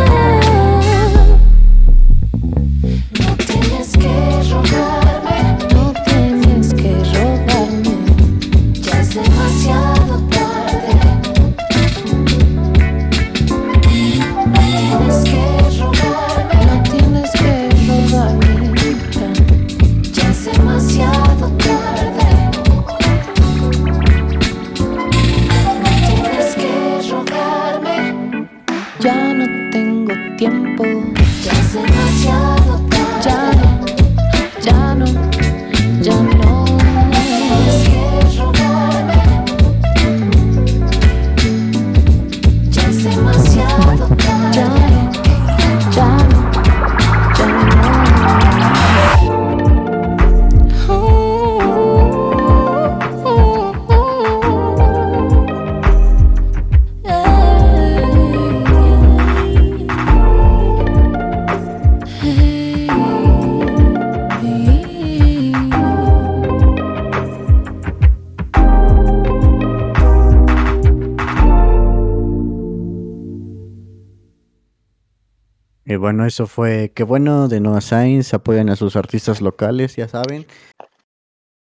[76.09, 78.33] Bueno, eso fue qué bueno de Noah Sainz.
[78.33, 80.47] Apoyan a sus artistas locales, ya saben.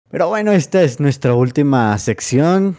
[0.09, 2.75] Pero bueno, esta es nuestra última sección.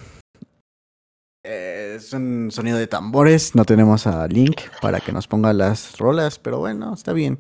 [1.45, 3.55] Es un sonido de tambores.
[3.55, 7.39] No tenemos a Link para que nos ponga las rolas, pero bueno, está bien.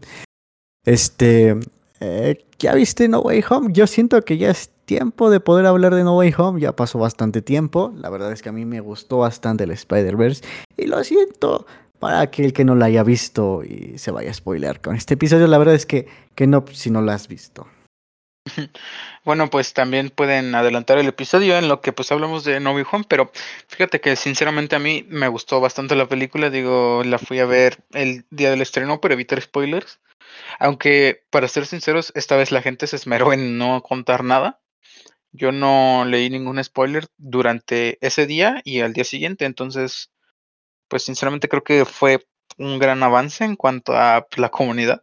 [0.86, 1.58] Este,
[1.98, 3.72] eh, ¿ya viste No Way Home?
[3.72, 6.60] Yo siento que ya es tiempo de poder hablar de No Way Home.
[6.60, 7.92] Ya pasó bastante tiempo.
[7.96, 10.44] La verdad es que a mí me gustó bastante el Spider-Verse.
[10.76, 11.66] Y lo siento
[12.02, 15.46] para aquel que no la haya visto y se vaya a spoiler con este episodio.
[15.46, 17.68] La verdad es que, que no, si no la has visto.
[19.24, 22.84] Bueno, pues también pueden adelantar el episodio en lo que pues hablamos de No Way
[22.90, 23.30] Home, pero
[23.68, 27.84] fíjate que sinceramente a mí me gustó bastante la película, digo, la fui a ver
[27.92, 30.00] el día del estreno para evitar spoilers,
[30.58, 34.60] aunque para ser sinceros, esta vez la gente se esmeró en no contar nada.
[35.30, 40.11] Yo no leí ningún spoiler durante ese día y al día siguiente, entonces,
[40.92, 42.22] pues sinceramente creo que fue
[42.58, 45.02] un gran avance en cuanto a la comunidad.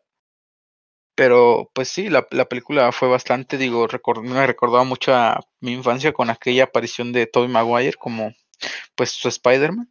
[1.15, 5.73] Pero pues sí, la, la película fue bastante, digo, recor- me recordaba mucho a mi
[5.73, 8.33] infancia con aquella aparición de Tobey Maguire como
[8.95, 9.89] pues su Spider-Man.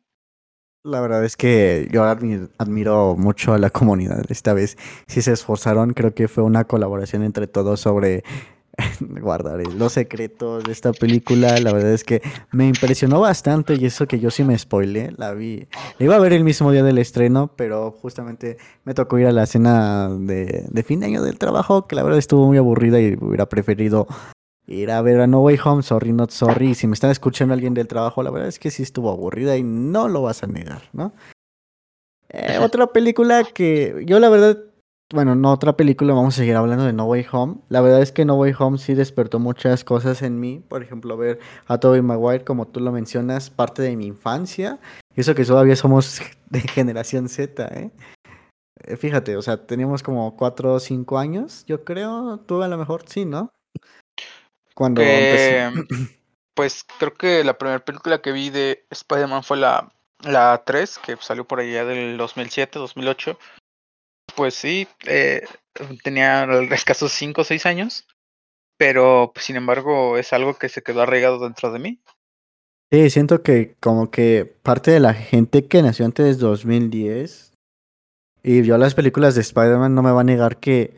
[0.85, 4.25] La verdad es que yo admi- admiro mucho a la comunidad.
[4.31, 4.79] Esta vez
[5.09, 5.95] sí se esforzaron.
[5.95, 8.23] Creo que fue una colaboración entre todos sobre
[9.01, 11.59] guardaré los secretos de esta película.
[11.59, 12.23] La verdad es que
[12.53, 15.13] me impresionó bastante y eso que yo sí me spoilé.
[15.17, 15.67] La vi,
[15.99, 19.33] la iba a ver el mismo día del estreno, pero justamente me tocó ir a
[19.33, 23.17] la cena de, fin de año del trabajo, que la verdad estuvo muy aburrida y
[23.21, 24.07] hubiera preferido
[24.67, 26.75] ir a ver a No Way Home, sorry, not sorry.
[26.75, 29.63] Si me están escuchando alguien del trabajo, la verdad es que sí estuvo aburrida y
[29.63, 31.13] no lo vas a negar, ¿no?
[32.31, 34.59] Eh, otra película que yo la verdad
[35.15, 37.57] bueno, no otra película, vamos a seguir hablando de No Way Home.
[37.71, 40.63] La verdad es que No Way Home sí despertó muchas cosas en mí.
[40.69, 44.79] Por ejemplo, ver a Tobey Maguire, como tú lo mencionas, parte de mi infancia.
[45.17, 47.91] Y eso que todavía somos de generación Z, ¿eh?
[48.85, 52.41] eh fíjate, o sea, teníamos como 4 o 5 años, yo creo.
[52.41, 53.51] Tú a lo mejor sí, ¿no?
[54.75, 55.71] Cuando eh,
[56.55, 59.91] Pues creo que la primera película que vi de Spider-Man fue la,
[60.23, 63.39] la 3, que salió por allá del 2007, 2008
[64.39, 65.43] pues sí, eh,
[66.05, 68.07] tenía escasos 5 o 6 años,
[68.79, 72.01] pero pues, sin embargo es algo que se quedó arraigado dentro de mí.
[72.93, 77.53] Sí, siento que como que parte de la gente que nació antes de 2010
[78.45, 80.95] y vio las películas de Spider-Man no me va a negar que,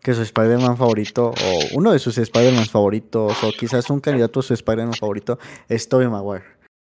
[0.00, 4.42] que su Spider-Man favorito o uno de sus Spider-Man favoritos o quizás un candidato a
[4.44, 6.44] su Spider-Man favorito es Tobey Maguire.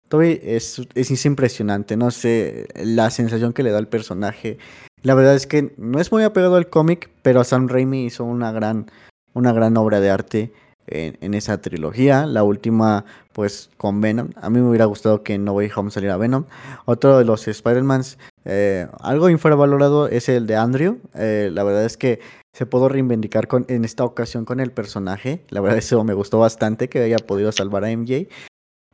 [0.10, 4.58] Tobey es, es impresionante, no sé, la sensación que le da al personaje,
[5.04, 8.52] la verdad es que no es muy apegado al cómic, pero Sam Raimi hizo una
[8.54, 8.90] gran,
[9.34, 10.54] una gran obra de arte
[10.88, 12.26] en, esa trilogía.
[12.26, 14.30] La última, pues, con Venom.
[14.36, 16.46] A mí me hubiera gustado que No Way Home saliera Venom.
[16.86, 21.00] Otro de los Spider-Mans, eh, algo infravalorado, es el de Andrew.
[21.16, 22.22] Eh, la verdad es que
[22.54, 25.42] se pudo reivindicar con, en esta ocasión con el personaje.
[25.50, 28.28] La verdad, eso me gustó bastante que haya podido salvar a MJ.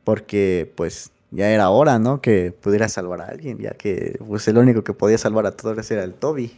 [0.02, 2.20] Porque, pues, ya era hora, ¿no?
[2.20, 5.90] Que pudiera salvar a alguien, ya que pues el único que podía salvar a todos
[5.90, 6.52] era el Toby.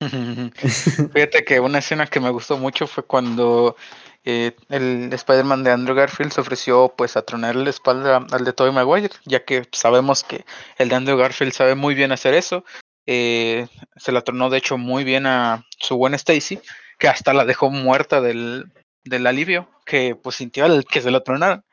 [1.12, 3.76] Fíjate que una escena que me gustó mucho fue cuando
[4.24, 8.52] eh, el Spider-Man de Andrew Garfield se ofreció pues a tronarle la espalda al de
[8.52, 10.44] Tobey Maguire, ya que sabemos que
[10.78, 12.64] el de Andrew Garfield sabe muy bien hacer eso.
[13.06, 16.58] Eh, se la tronó de hecho muy bien a su buena Stacy,
[16.98, 18.72] que hasta la dejó muerta del,
[19.04, 21.64] del alivio, que pues sintió el que se la tronaran.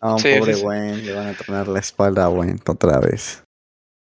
[0.00, 3.42] A un pobre Gwen le van a tronar la espalda a Gwen otra vez.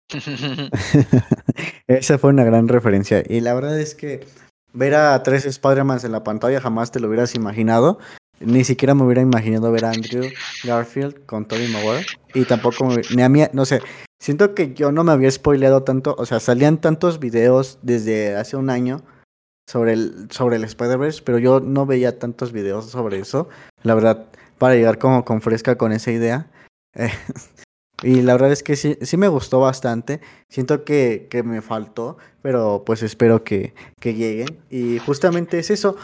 [1.87, 3.23] Esa fue una gran referencia.
[3.27, 4.25] Y la verdad es que
[4.73, 7.99] ver a tres Spider-Man en la pantalla jamás te lo hubieras imaginado.
[8.41, 10.25] Ni siquiera me hubiera imaginado ver a Andrew
[10.65, 12.05] Garfield con Tobey Maguire.
[12.33, 13.81] Y tampoco me, ni a mí, no sé,
[14.19, 16.15] siento que yo no me había spoileado tanto.
[16.17, 19.01] O sea, salían tantos videos desde hace un año
[19.67, 23.47] sobre el, sobre el Spider-Verse, pero yo no veía tantos videos sobre eso.
[23.83, 26.47] La verdad, para llegar como con fresca con esa idea.
[26.95, 27.11] Eh,
[28.03, 30.21] y la verdad es que sí, sí me gustó bastante.
[30.49, 34.59] Siento que, que me faltó, pero pues espero que, que lleguen.
[34.69, 35.97] Y justamente es eso.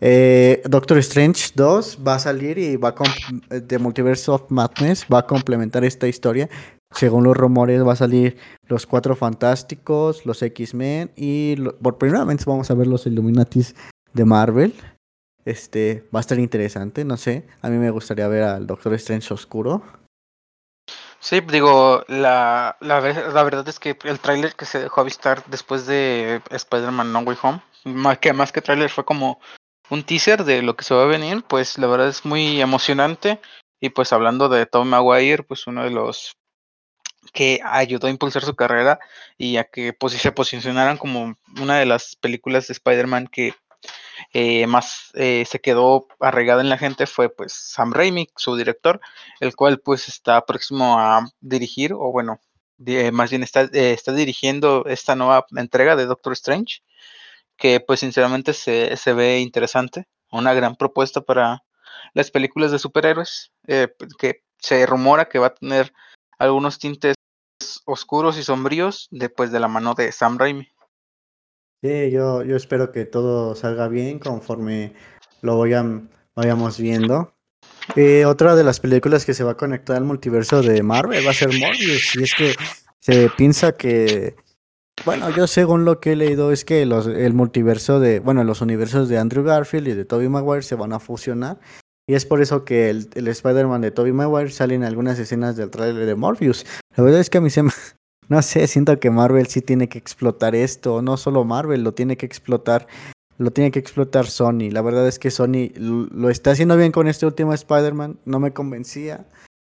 [0.00, 5.26] Eh, Doctor Strange 2 va a salir y va a Multiverse of Madness va a
[5.26, 6.48] complementar esta historia.
[6.92, 8.36] Según los rumores va a salir
[8.66, 13.76] los Cuatro Fantásticos, los X-Men y por primera vez vamos a ver los Illuminatis
[14.12, 14.74] de Marvel.
[15.50, 17.44] Este, va a estar interesante, no sé.
[17.60, 19.82] A mí me gustaría ver al Doctor Strange oscuro.
[21.18, 26.40] Sí, digo, la, la, verdad es que el tráiler que se dejó avistar después de
[26.50, 29.40] Spider-Man No Way Home, más que, más que tráiler fue como
[29.90, 33.40] un teaser de lo que se va a venir, pues la verdad es muy emocionante.
[33.80, 36.36] Y pues hablando de Tom Maguire, pues uno de los
[37.32, 39.00] que ayudó a impulsar su carrera
[39.36, 43.54] y a que pues, se posicionaran como una de las películas de Spider-Man que
[44.32, 49.00] eh, más eh, se quedó arraigada en la gente fue pues Sam Raimi, su director,
[49.40, 52.40] el cual pues está próximo a dirigir, o bueno,
[53.12, 56.82] más bien está, eh, está dirigiendo esta nueva entrega de Doctor Strange,
[57.56, 61.62] que pues sinceramente se, se ve interesante, una gran propuesta para
[62.14, 63.52] las películas de superhéroes,
[64.18, 65.92] que se rumora que va a tener
[66.38, 67.14] algunos tintes
[67.84, 70.68] oscuros y sombríos después de la mano de Sam Raimi.
[71.82, 74.92] Sí, yo, yo espero que todo salga bien conforme
[75.40, 77.32] lo vayamos viendo.
[77.96, 81.30] Eh, otra de las películas que se va a conectar al multiverso de Marvel va
[81.30, 82.16] a ser Morbius.
[82.16, 82.54] Y es que
[82.98, 84.36] se piensa que,
[85.06, 88.60] bueno, yo según lo que he leído es que los, el multiverso de, bueno, los
[88.60, 91.58] universos de Andrew Garfield y de Tobey Maguire se van a fusionar.
[92.06, 95.56] Y es por eso que el, el Spider-Man de Tobey Maguire sale en algunas escenas
[95.56, 96.66] del trailer de Morbius.
[96.96, 97.70] La verdad es que a mí se me,
[98.30, 102.16] no sé, siento que Marvel sí tiene que explotar esto, no solo Marvel, lo tiene
[102.16, 102.86] que explotar,
[103.38, 104.70] lo tiene que explotar Sony.
[104.70, 108.52] La verdad es que Sony lo está haciendo bien con este último Spider-Man, no me
[108.52, 109.26] convencía,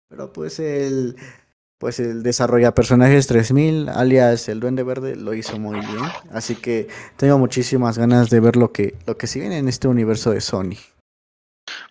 [0.08, 1.16] pero pues el
[1.78, 6.04] pues el desarrolla personajes 3000, alias el Duende Verde, lo hizo muy bien.
[6.30, 6.86] Así que
[7.16, 10.76] tengo muchísimas ganas de ver lo que, lo que en este universo de Sony.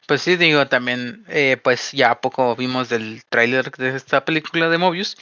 [0.07, 4.77] Pues sí, digo, también, eh, pues ya poco vimos del tráiler de esta película de
[4.77, 5.17] Mobius.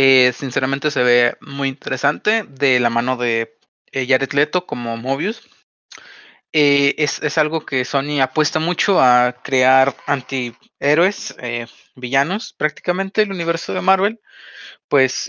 [0.00, 3.58] Eh, sinceramente se ve muy interesante de la mano de
[3.90, 5.42] eh, Jared Leto como Mobius.
[6.52, 13.32] Eh, es, es, algo que Sony apuesta mucho a crear antihéroes, eh, villanos prácticamente el
[13.32, 14.20] universo de Marvel,
[14.86, 15.28] pues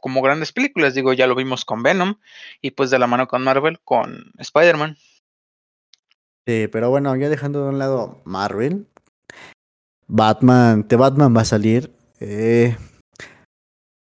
[0.00, 2.14] como grandes películas, digo, ya lo vimos con Venom
[2.62, 4.96] y pues de la mano con Marvel con Spider-Man.
[6.46, 8.86] Sí, pero bueno, ya dejando de un lado Marvel,
[10.06, 11.92] Batman, The Batman va a salir,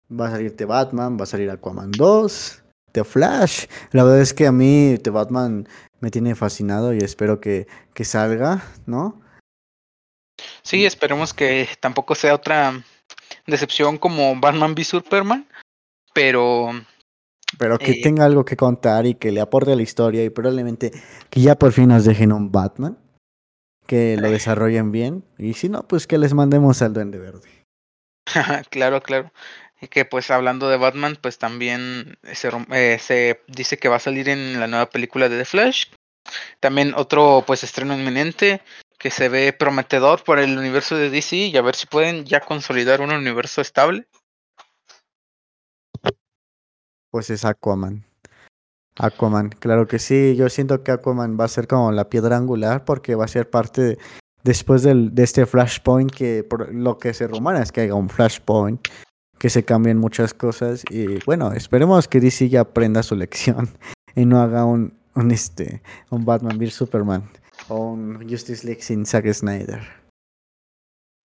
[0.10, 3.66] va a salir The Batman, va a salir Aquaman 2, The Flash.
[3.92, 5.68] La verdad es que a mí The Batman
[6.00, 9.22] me tiene fascinado y espero que, que salga, ¿no?
[10.62, 12.84] Sí, esperemos que tampoco sea otra
[13.46, 15.48] decepción como Batman v Superman,
[16.14, 16.70] pero...
[17.58, 20.30] Pero que eh, tenga algo que contar y que le aporte a la historia y
[20.30, 20.92] probablemente
[21.32, 22.98] que ya por fin nos dejen un Batman,
[23.88, 27.50] que lo desarrollen bien y si no, pues que les mandemos al Duende Verde.
[28.70, 29.32] claro, claro.
[29.82, 34.00] Y que pues hablando de Batman, pues también se, eh, se dice que va a
[34.00, 35.86] salir en la nueva película de The Flash.
[36.60, 38.62] También otro pues estreno inminente
[38.98, 42.42] que se ve prometedor por el universo de DC y a ver si pueden ya
[42.42, 44.08] consolidar un universo estable.
[47.10, 48.06] Pues es Aquaman.
[48.98, 50.36] Aquaman, claro que sí.
[50.36, 53.50] Yo siento que Aquaman va a ser como la piedra angular porque va a ser
[53.50, 53.98] parte de,
[54.44, 58.10] después del, de este Flashpoint que por lo que se rumora es que haya un
[58.10, 58.86] Flashpoint
[59.40, 63.70] que se cambien muchas cosas y bueno, esperemos que DC ya aprenda su lección
[64.16, 65.82] y no haga un, un este
[66.12, 67.24] un Batman vs Superman
[67.70, 69.82] o un Justice League sin Zack Snyder.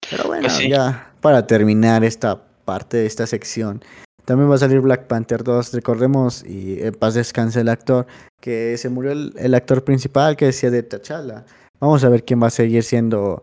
[0.08, 0.68] Pero bueno, pues sí.
[0.68, 3.82] ya para terminar esta parte de esta sección,
[4.24, 8.06] también va a salir Black Panther 2, recordemos, y en paz descanse el actor,
[8.40, 11.44] que se murió el, el actor principal que decía de T'Challa.
[11.80, 13.42] Vamos a ver quién va a seguir siendo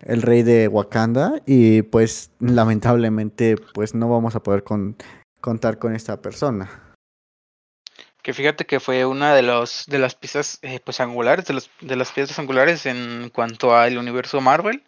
[0.00, 4.96] el rey de Wakanda y pues lamentablemente pues no vamos a poder con,
[5.40, 6.94] contar con esta persona.
[8.22, 11.70] Que fíjate que fue una de los de las piezas eh, pues angulares, de, los,
[11.80, 14.82] de las piezas angulares en cuanto al universo Marvel,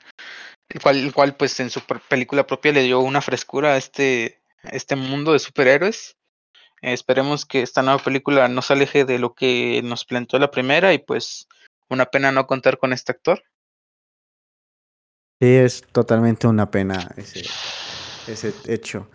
[0.71, 4.41] el cual, el cual pues en su película propia le dio una frescura a este,
[4.65, 6.17] este mundo de superhéroes.
[6.81, 10.51] Eh, esperemos que esta nueva película no se aleje de lo que nos planteó la
[10.51, 11.47] primera y pues
[11.91, 13.43] una pena no contar con este actor.
[15.41, 17.43] Sí, es totalmente una pena ese,
[18.27, 19.09] ese hecho.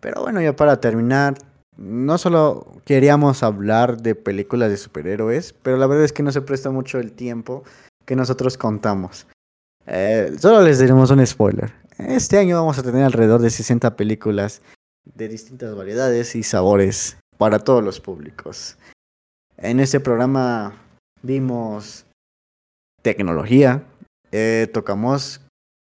[0.00, 1.34] Pero bueno, ya para terminar,
[1.76, 6.42] no solo queríamos hablar de películas de superhéroes, pero la verdad es que no se
[6.42, 7.62] presta mucho el tiempo
[8.04, 9.26] que nosotros contamos.
[9.86, 11.72] Eh, solo les diremos un spoiler.
[11.98, 14.62] Este año vamos a tener alrededor de 60 películas
[15.04, 18.76] de distintas variedades y sabores para todos los públicos.
[19.56, 20.76] En este programa
[21.22, 22.06] vimos
[23.02, 23.82] tecnología,
[24.32, 25.40] eh, tocamos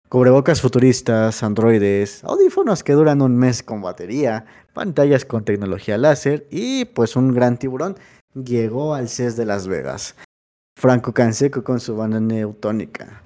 [0.09, 6.87] Cubrebocas futuristas, androides, audífonos que duran un mes con batería, pantallas con tecnología láser y
[6.87, 7.95] pues un gran tiburón
[8.33, 10.15] llegó al CES de Las Vegas.
[10.79, 13.23] Franco Canseco con su banda neutónica.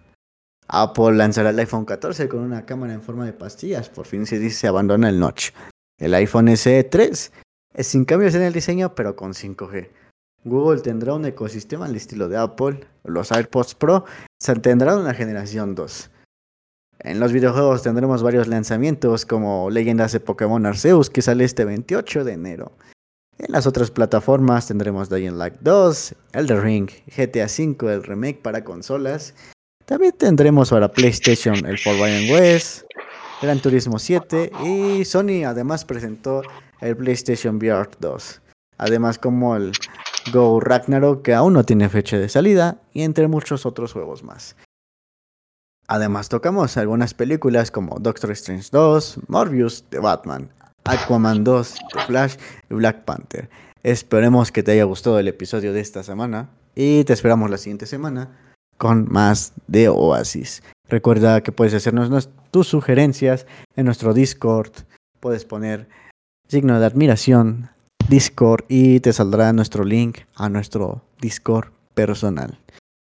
[0.67, 3.89] Apple lanzará el iPhone 14 con una cámara en forma de pastillas.
[3.89, 5.51] Por fin se dice abandona el notch.
[6.01, 7.33] El iPhone SE 3
[7.75, 9.89] es sin cambios en el diseño pero con 5G.
[10.43, 12.81] Google tendrá un ecosistema al estilo de Apple.
[13.05, 14.05] Los AirPods Pro
[14.63, 16.11] tendrán una generación 2.
[17.05, 22.23] En los videojuegos tendremos varios lanzamientos como Leyendas de Pokémon Arceus que sale este 28
[22.23, 22.71] de enero.
[23.39, 28.63] En las otras plataformas tendremos Dying Light 2, Elder Ring, GTA V, el remake para
[28.63, 29.35] consolas.
[29.85, 32.85] También tendremos para PlayStation el Forbidden West,
[33.43, 36.43] Gran Turismo 7 y Sony además presentó
[36.81, 38.41] el PlayStation VR 2.
[38.79, 39.73] Además como el
[40.33, 44.55] Go Ragnarok que aún no tiene fecha de salida y entre muchos otros juegos más.
[45.93, 50.49] Además tocamos algunas películas como Doctor Strange 2, Morbius, The Batman,
[50.85, 52.37] Aquaman 2, The Flash
[52.71, 53.51] y Black Panther.
[53.83, 57.85] Esperemos que te haya gustado el episodio de esta semana y te esperamos la siguiente
[57.85, 58.31] semana
[58.79, 60.63] con más de Oasis.
[60.89, 64.73] Recuerda que puedes hacernos tus sugerencias en nuestro Discord.
[65.21, 65.91] Puedes poner
[66.49, 67.69] signo de admiración,
[68.09, 72.59] Discord y te saldrá nuestro link a nuestro Discord personal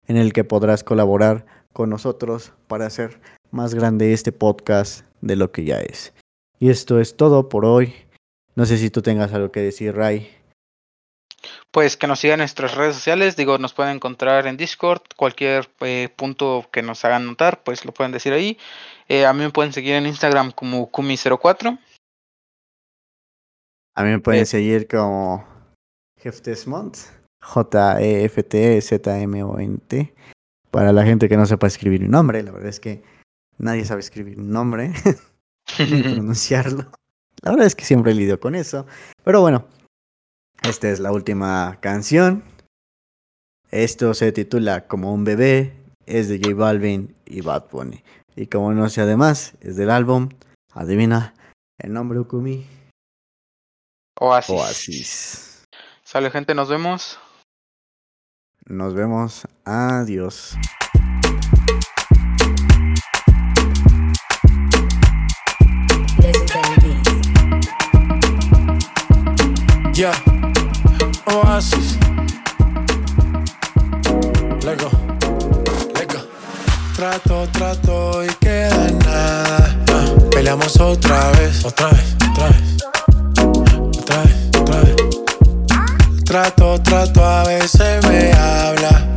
[0.07, 1.45] en el que podrás colaborar
[1.79, 3.20] con nosotros para hacer
[3.53, 6.12] más grande este podcast de lo que ya es.
[6.59, 7.95] Y esto es todo por hoy.
[8.57, 10.29] No sé si tú tengas algo que decir, Ray.
[11.70, 15.70] Pues que nos sigan en nuestras redes sociales, digo, nos pueden encontrar en Discord, cualquier
[15.79, 18.59] eh, punto que nos hagan notar, pues lo pueden decir ahí.
[19.07, 21.79] Eh, a mí me pueden seguir en Instagram como Kumi04
[23.95, 24.47] A mí me pueden Eh.
[24.47, 25.47] seguir como
[26.20, 26.97] Jeftesmont,
[27.41, 30.14] J-E-F-T-Z-M-O-N-T.
[30.79, 33.03] Para la gente que no sepa escribir mi nombre, la verdad es que
[33.59, 34.93] nadie sabe escribir mi nombre
[35.81, 36.93] ni pronunciarlo.
[37.43, 38.87] La verdad es que siempre lidio con eso.
[39.24, 39.66] Pero bueno,
[40.62, 42.45] esta es la última canción.
[43.72, 45.74] Esto se titula Como un bebé,
[46.07, 48.05] es de J Balvin y Bad Bunny.
[48.37, 50.29] Y como no sé además, es del álbum,
[50.74, 51.35] adivina,
[51.79, 52.64] el nombre Ukumi,
[54.20, 54.55] Oasis.
[54.55, 55.66] Oasis.
[56.05, 57.18] Sale gente, nos vemos.
[58.69, 60.59] Nos vemos, adiós.
[69.95, 70.12] Yeah,
[71.33, 71.99] Oasis.
[74.62, 74.91] Lego,
[75.95, 76.21] Lego.
[76.95, 79.85] Trato, trato y queda nada.
[79.91, 82.88] Ah, peleamos otra vez, otra vez, otra vez.
[86.29, 89.09] Trato, trato, a veces me habla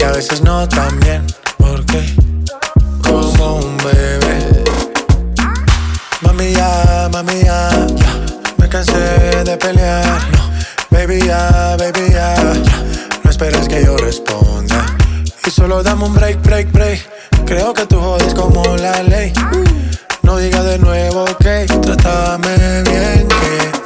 [0.00, 1.26] y a veces no también.
[1.58, 2.02] ¿Por qué?
[3.02, 4.64] Como un bebé.
[6.22, 8.06] Mami ya, mami ya, ya.
[8.56, 8.94] Me cansé
[9.44, 10.06] de pelear.
[10.32, 10.50] No,
[10.90, 12.34] baby ya, baby ya.
[13.22, 14.86] No esperes que yo responda.
[15.46, 17.06] Y solo dame un break, break, break.
[17.44, 19.34] Creo que tú jodes como la ley.
[20.22, 23.23] No diga de nuevo que trátame bien.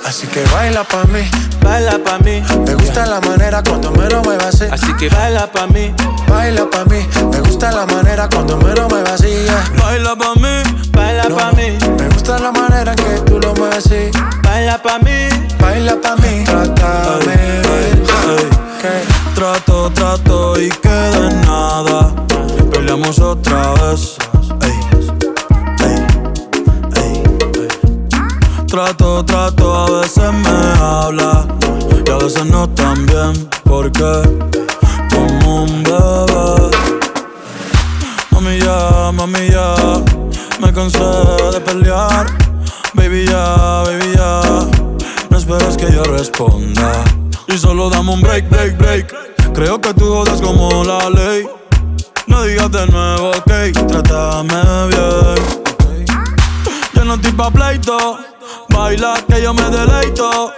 [0.08, 1.20] Así que baila pa' mí.
[1.62, 4.64] Baila pa' mí, Me gusta la manera cuando me lo muevas así.
[4.70, 5.94] así que baila pa' mí,
[6.26, 7.06] Baila pa' mí.
[7.30, 9.46] Me gusta la manera cuando me lo muevas así.
[9.78, 13.84] Baila pa' mí, baila No, pa' mí, Me gusta la manera que tú lo mueves
[13.86, 14.10] así.
[14.42, 15.28] baila pa' mí.
[15.60, 16.44] Baila pa' mí.
[16.44, 18.02] Trátame bien.
[18.80, 22.14] que Trato, trato y queda en nada.
[22.72, 24.16] Peleamos otra vez.
[24.62, 24.72] Ey,
[28.78, 30.48] Trato, trato, a veces me
[30.80, 31.44] habla
[32.06, 33.50] y a veces no tan bien.
[33.64, 34.22] Porque
[35.10, 36.70] como un bebé.
[38.30, 39.74] Mami ya, mami ya,
[40.60, 42.26] me cansé de pelear.
[42.94, 44.42] Baby ya, baby ya,
[45.28, 47.02] no esperes que yo responda.
[47.48, 49.52] Y solo dame un break, break, break.
[49.54, 51.48] Creo que tú jodas como la ley.
[52.28, 55.58] No digas de nuevo, ok, trátame bien.
[56.94, 58.18] Yo no estoy pa' pleito,
[58.98, 60.52] baila que yo me deleito.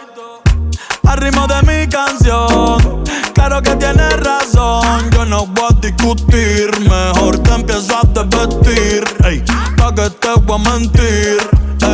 [1.07, 3.03] Al ritmo de mi canción,
[3.35, 5.11] claro que tienes razón.
[5.11, 9.05] Yo no voy a discutir, mejor te empiezo a desvestir.
[9.25, 9.45] Ey,
[9.77, 11.39] pa' que te voy a mentir.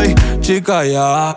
[0.00, 1.36] Ey, chica, ya.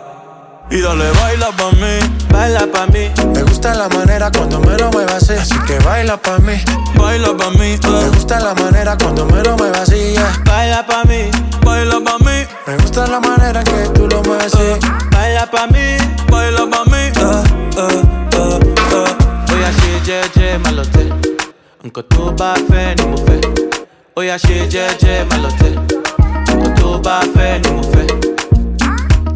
[0.70, 1.98] Y dale, baila pa' mí.
[2.30, 5.32] Baila pa' mí, me gusta la manera cuando me lo muevas así.
[5.32, 6.54] Así que baila pa' mí.
[6.94, 8.08] Baila pa' mí, Me eh.
[8.14, 10.12] gusta la manera cuando me lo muevas así.
[10.12, 10.42] yeah.
[10.44, 11.30] baila pa' mí,
[11.64, 13.79] baila pa' mí, Me gusta la manera en que
[15.50, 15.96] pa' mí.
[16.30, 17.42] baila pa' mí, eh,
[17.76, 18.02] eh,
[18.34, 18.58] eh,
[18.98, 19.52] eh.
[19.52, 21.08] Oya ṣe jẹ́jẹ́ má lọ tẹ̀,
[21.84, 23.40] nǹkan tó bá fẹ́ ni mo fẹ́.
[24.16, 25.74] Oya ṣe jẹ́jẹ́ má lọ tẹ̀,
[26.54, 28.06] nǹkan tó bá fẹ́ ni mo fẹ́.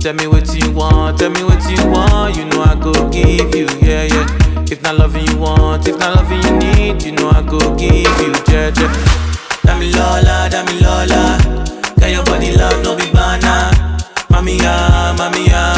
[0.00, 3.54] Tell me what you want, tell me what you want, you know I go give
[3.56, 4.26] you, yeah, yeah.
[4.70, 8.18] If not loving you want, if not loving you need, you know I go give
[8.24, 8.88] you, jẹ́jẹ́.
[9.66, 11.22] Dami Lola, Dami Lola,
[11.98, 13.93] get your body love, no be banana.
[14.35, 15.72] Mami ya, mami ya,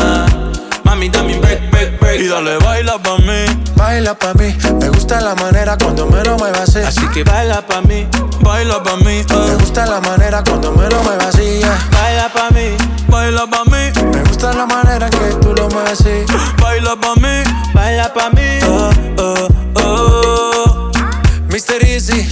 [0.84, 2.20] mami dami break, break, break.
[2.20, 3.44] Y dale, baila pa' mí,
[3.76, 4.56] Baila pa' mí.
[4.80, 6.78] Me gusta la manera cuando me lo muevas así.
[6.80, 8.06] Así que baila pa' mí,
[8.40, 9.56] baila pa' mí, Me eh.
[9.60, 11.58] gusta la manera cuando me lo muevas así.
[11.60, 11.78] yeah.
[11.92, 12.76] baila pa' mí,
[13.08, 16.24] baila pa' mí, Me gusta la manera que tú lo mueves así.
[16.60, 17.42] baila pa' mí,
[17.74, 18.40] baila pa' mí.
[18.42, 21.02] eh, eh, eh.
[21.50, 21.84] Mr.
[21.84, 22.26] Easy.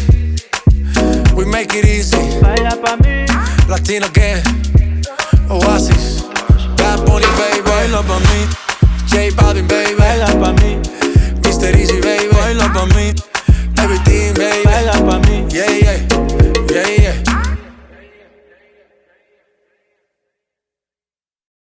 [1.34, 2.40] We make it easy.
[2.40, 3.26] Baila pa' mí,
[3.68, 4.42] Latino gang.
[5.50, 6.24] Oasis,
[6.76, 7.60] Bad Bunny, baby.
[7.64, 8.48] Baila pa' mí.
[9.06, 9.94] J Balvin, baby.
[9.98, 10.78] Baila pa' mí.
[11.44, 11.93] Mister Easy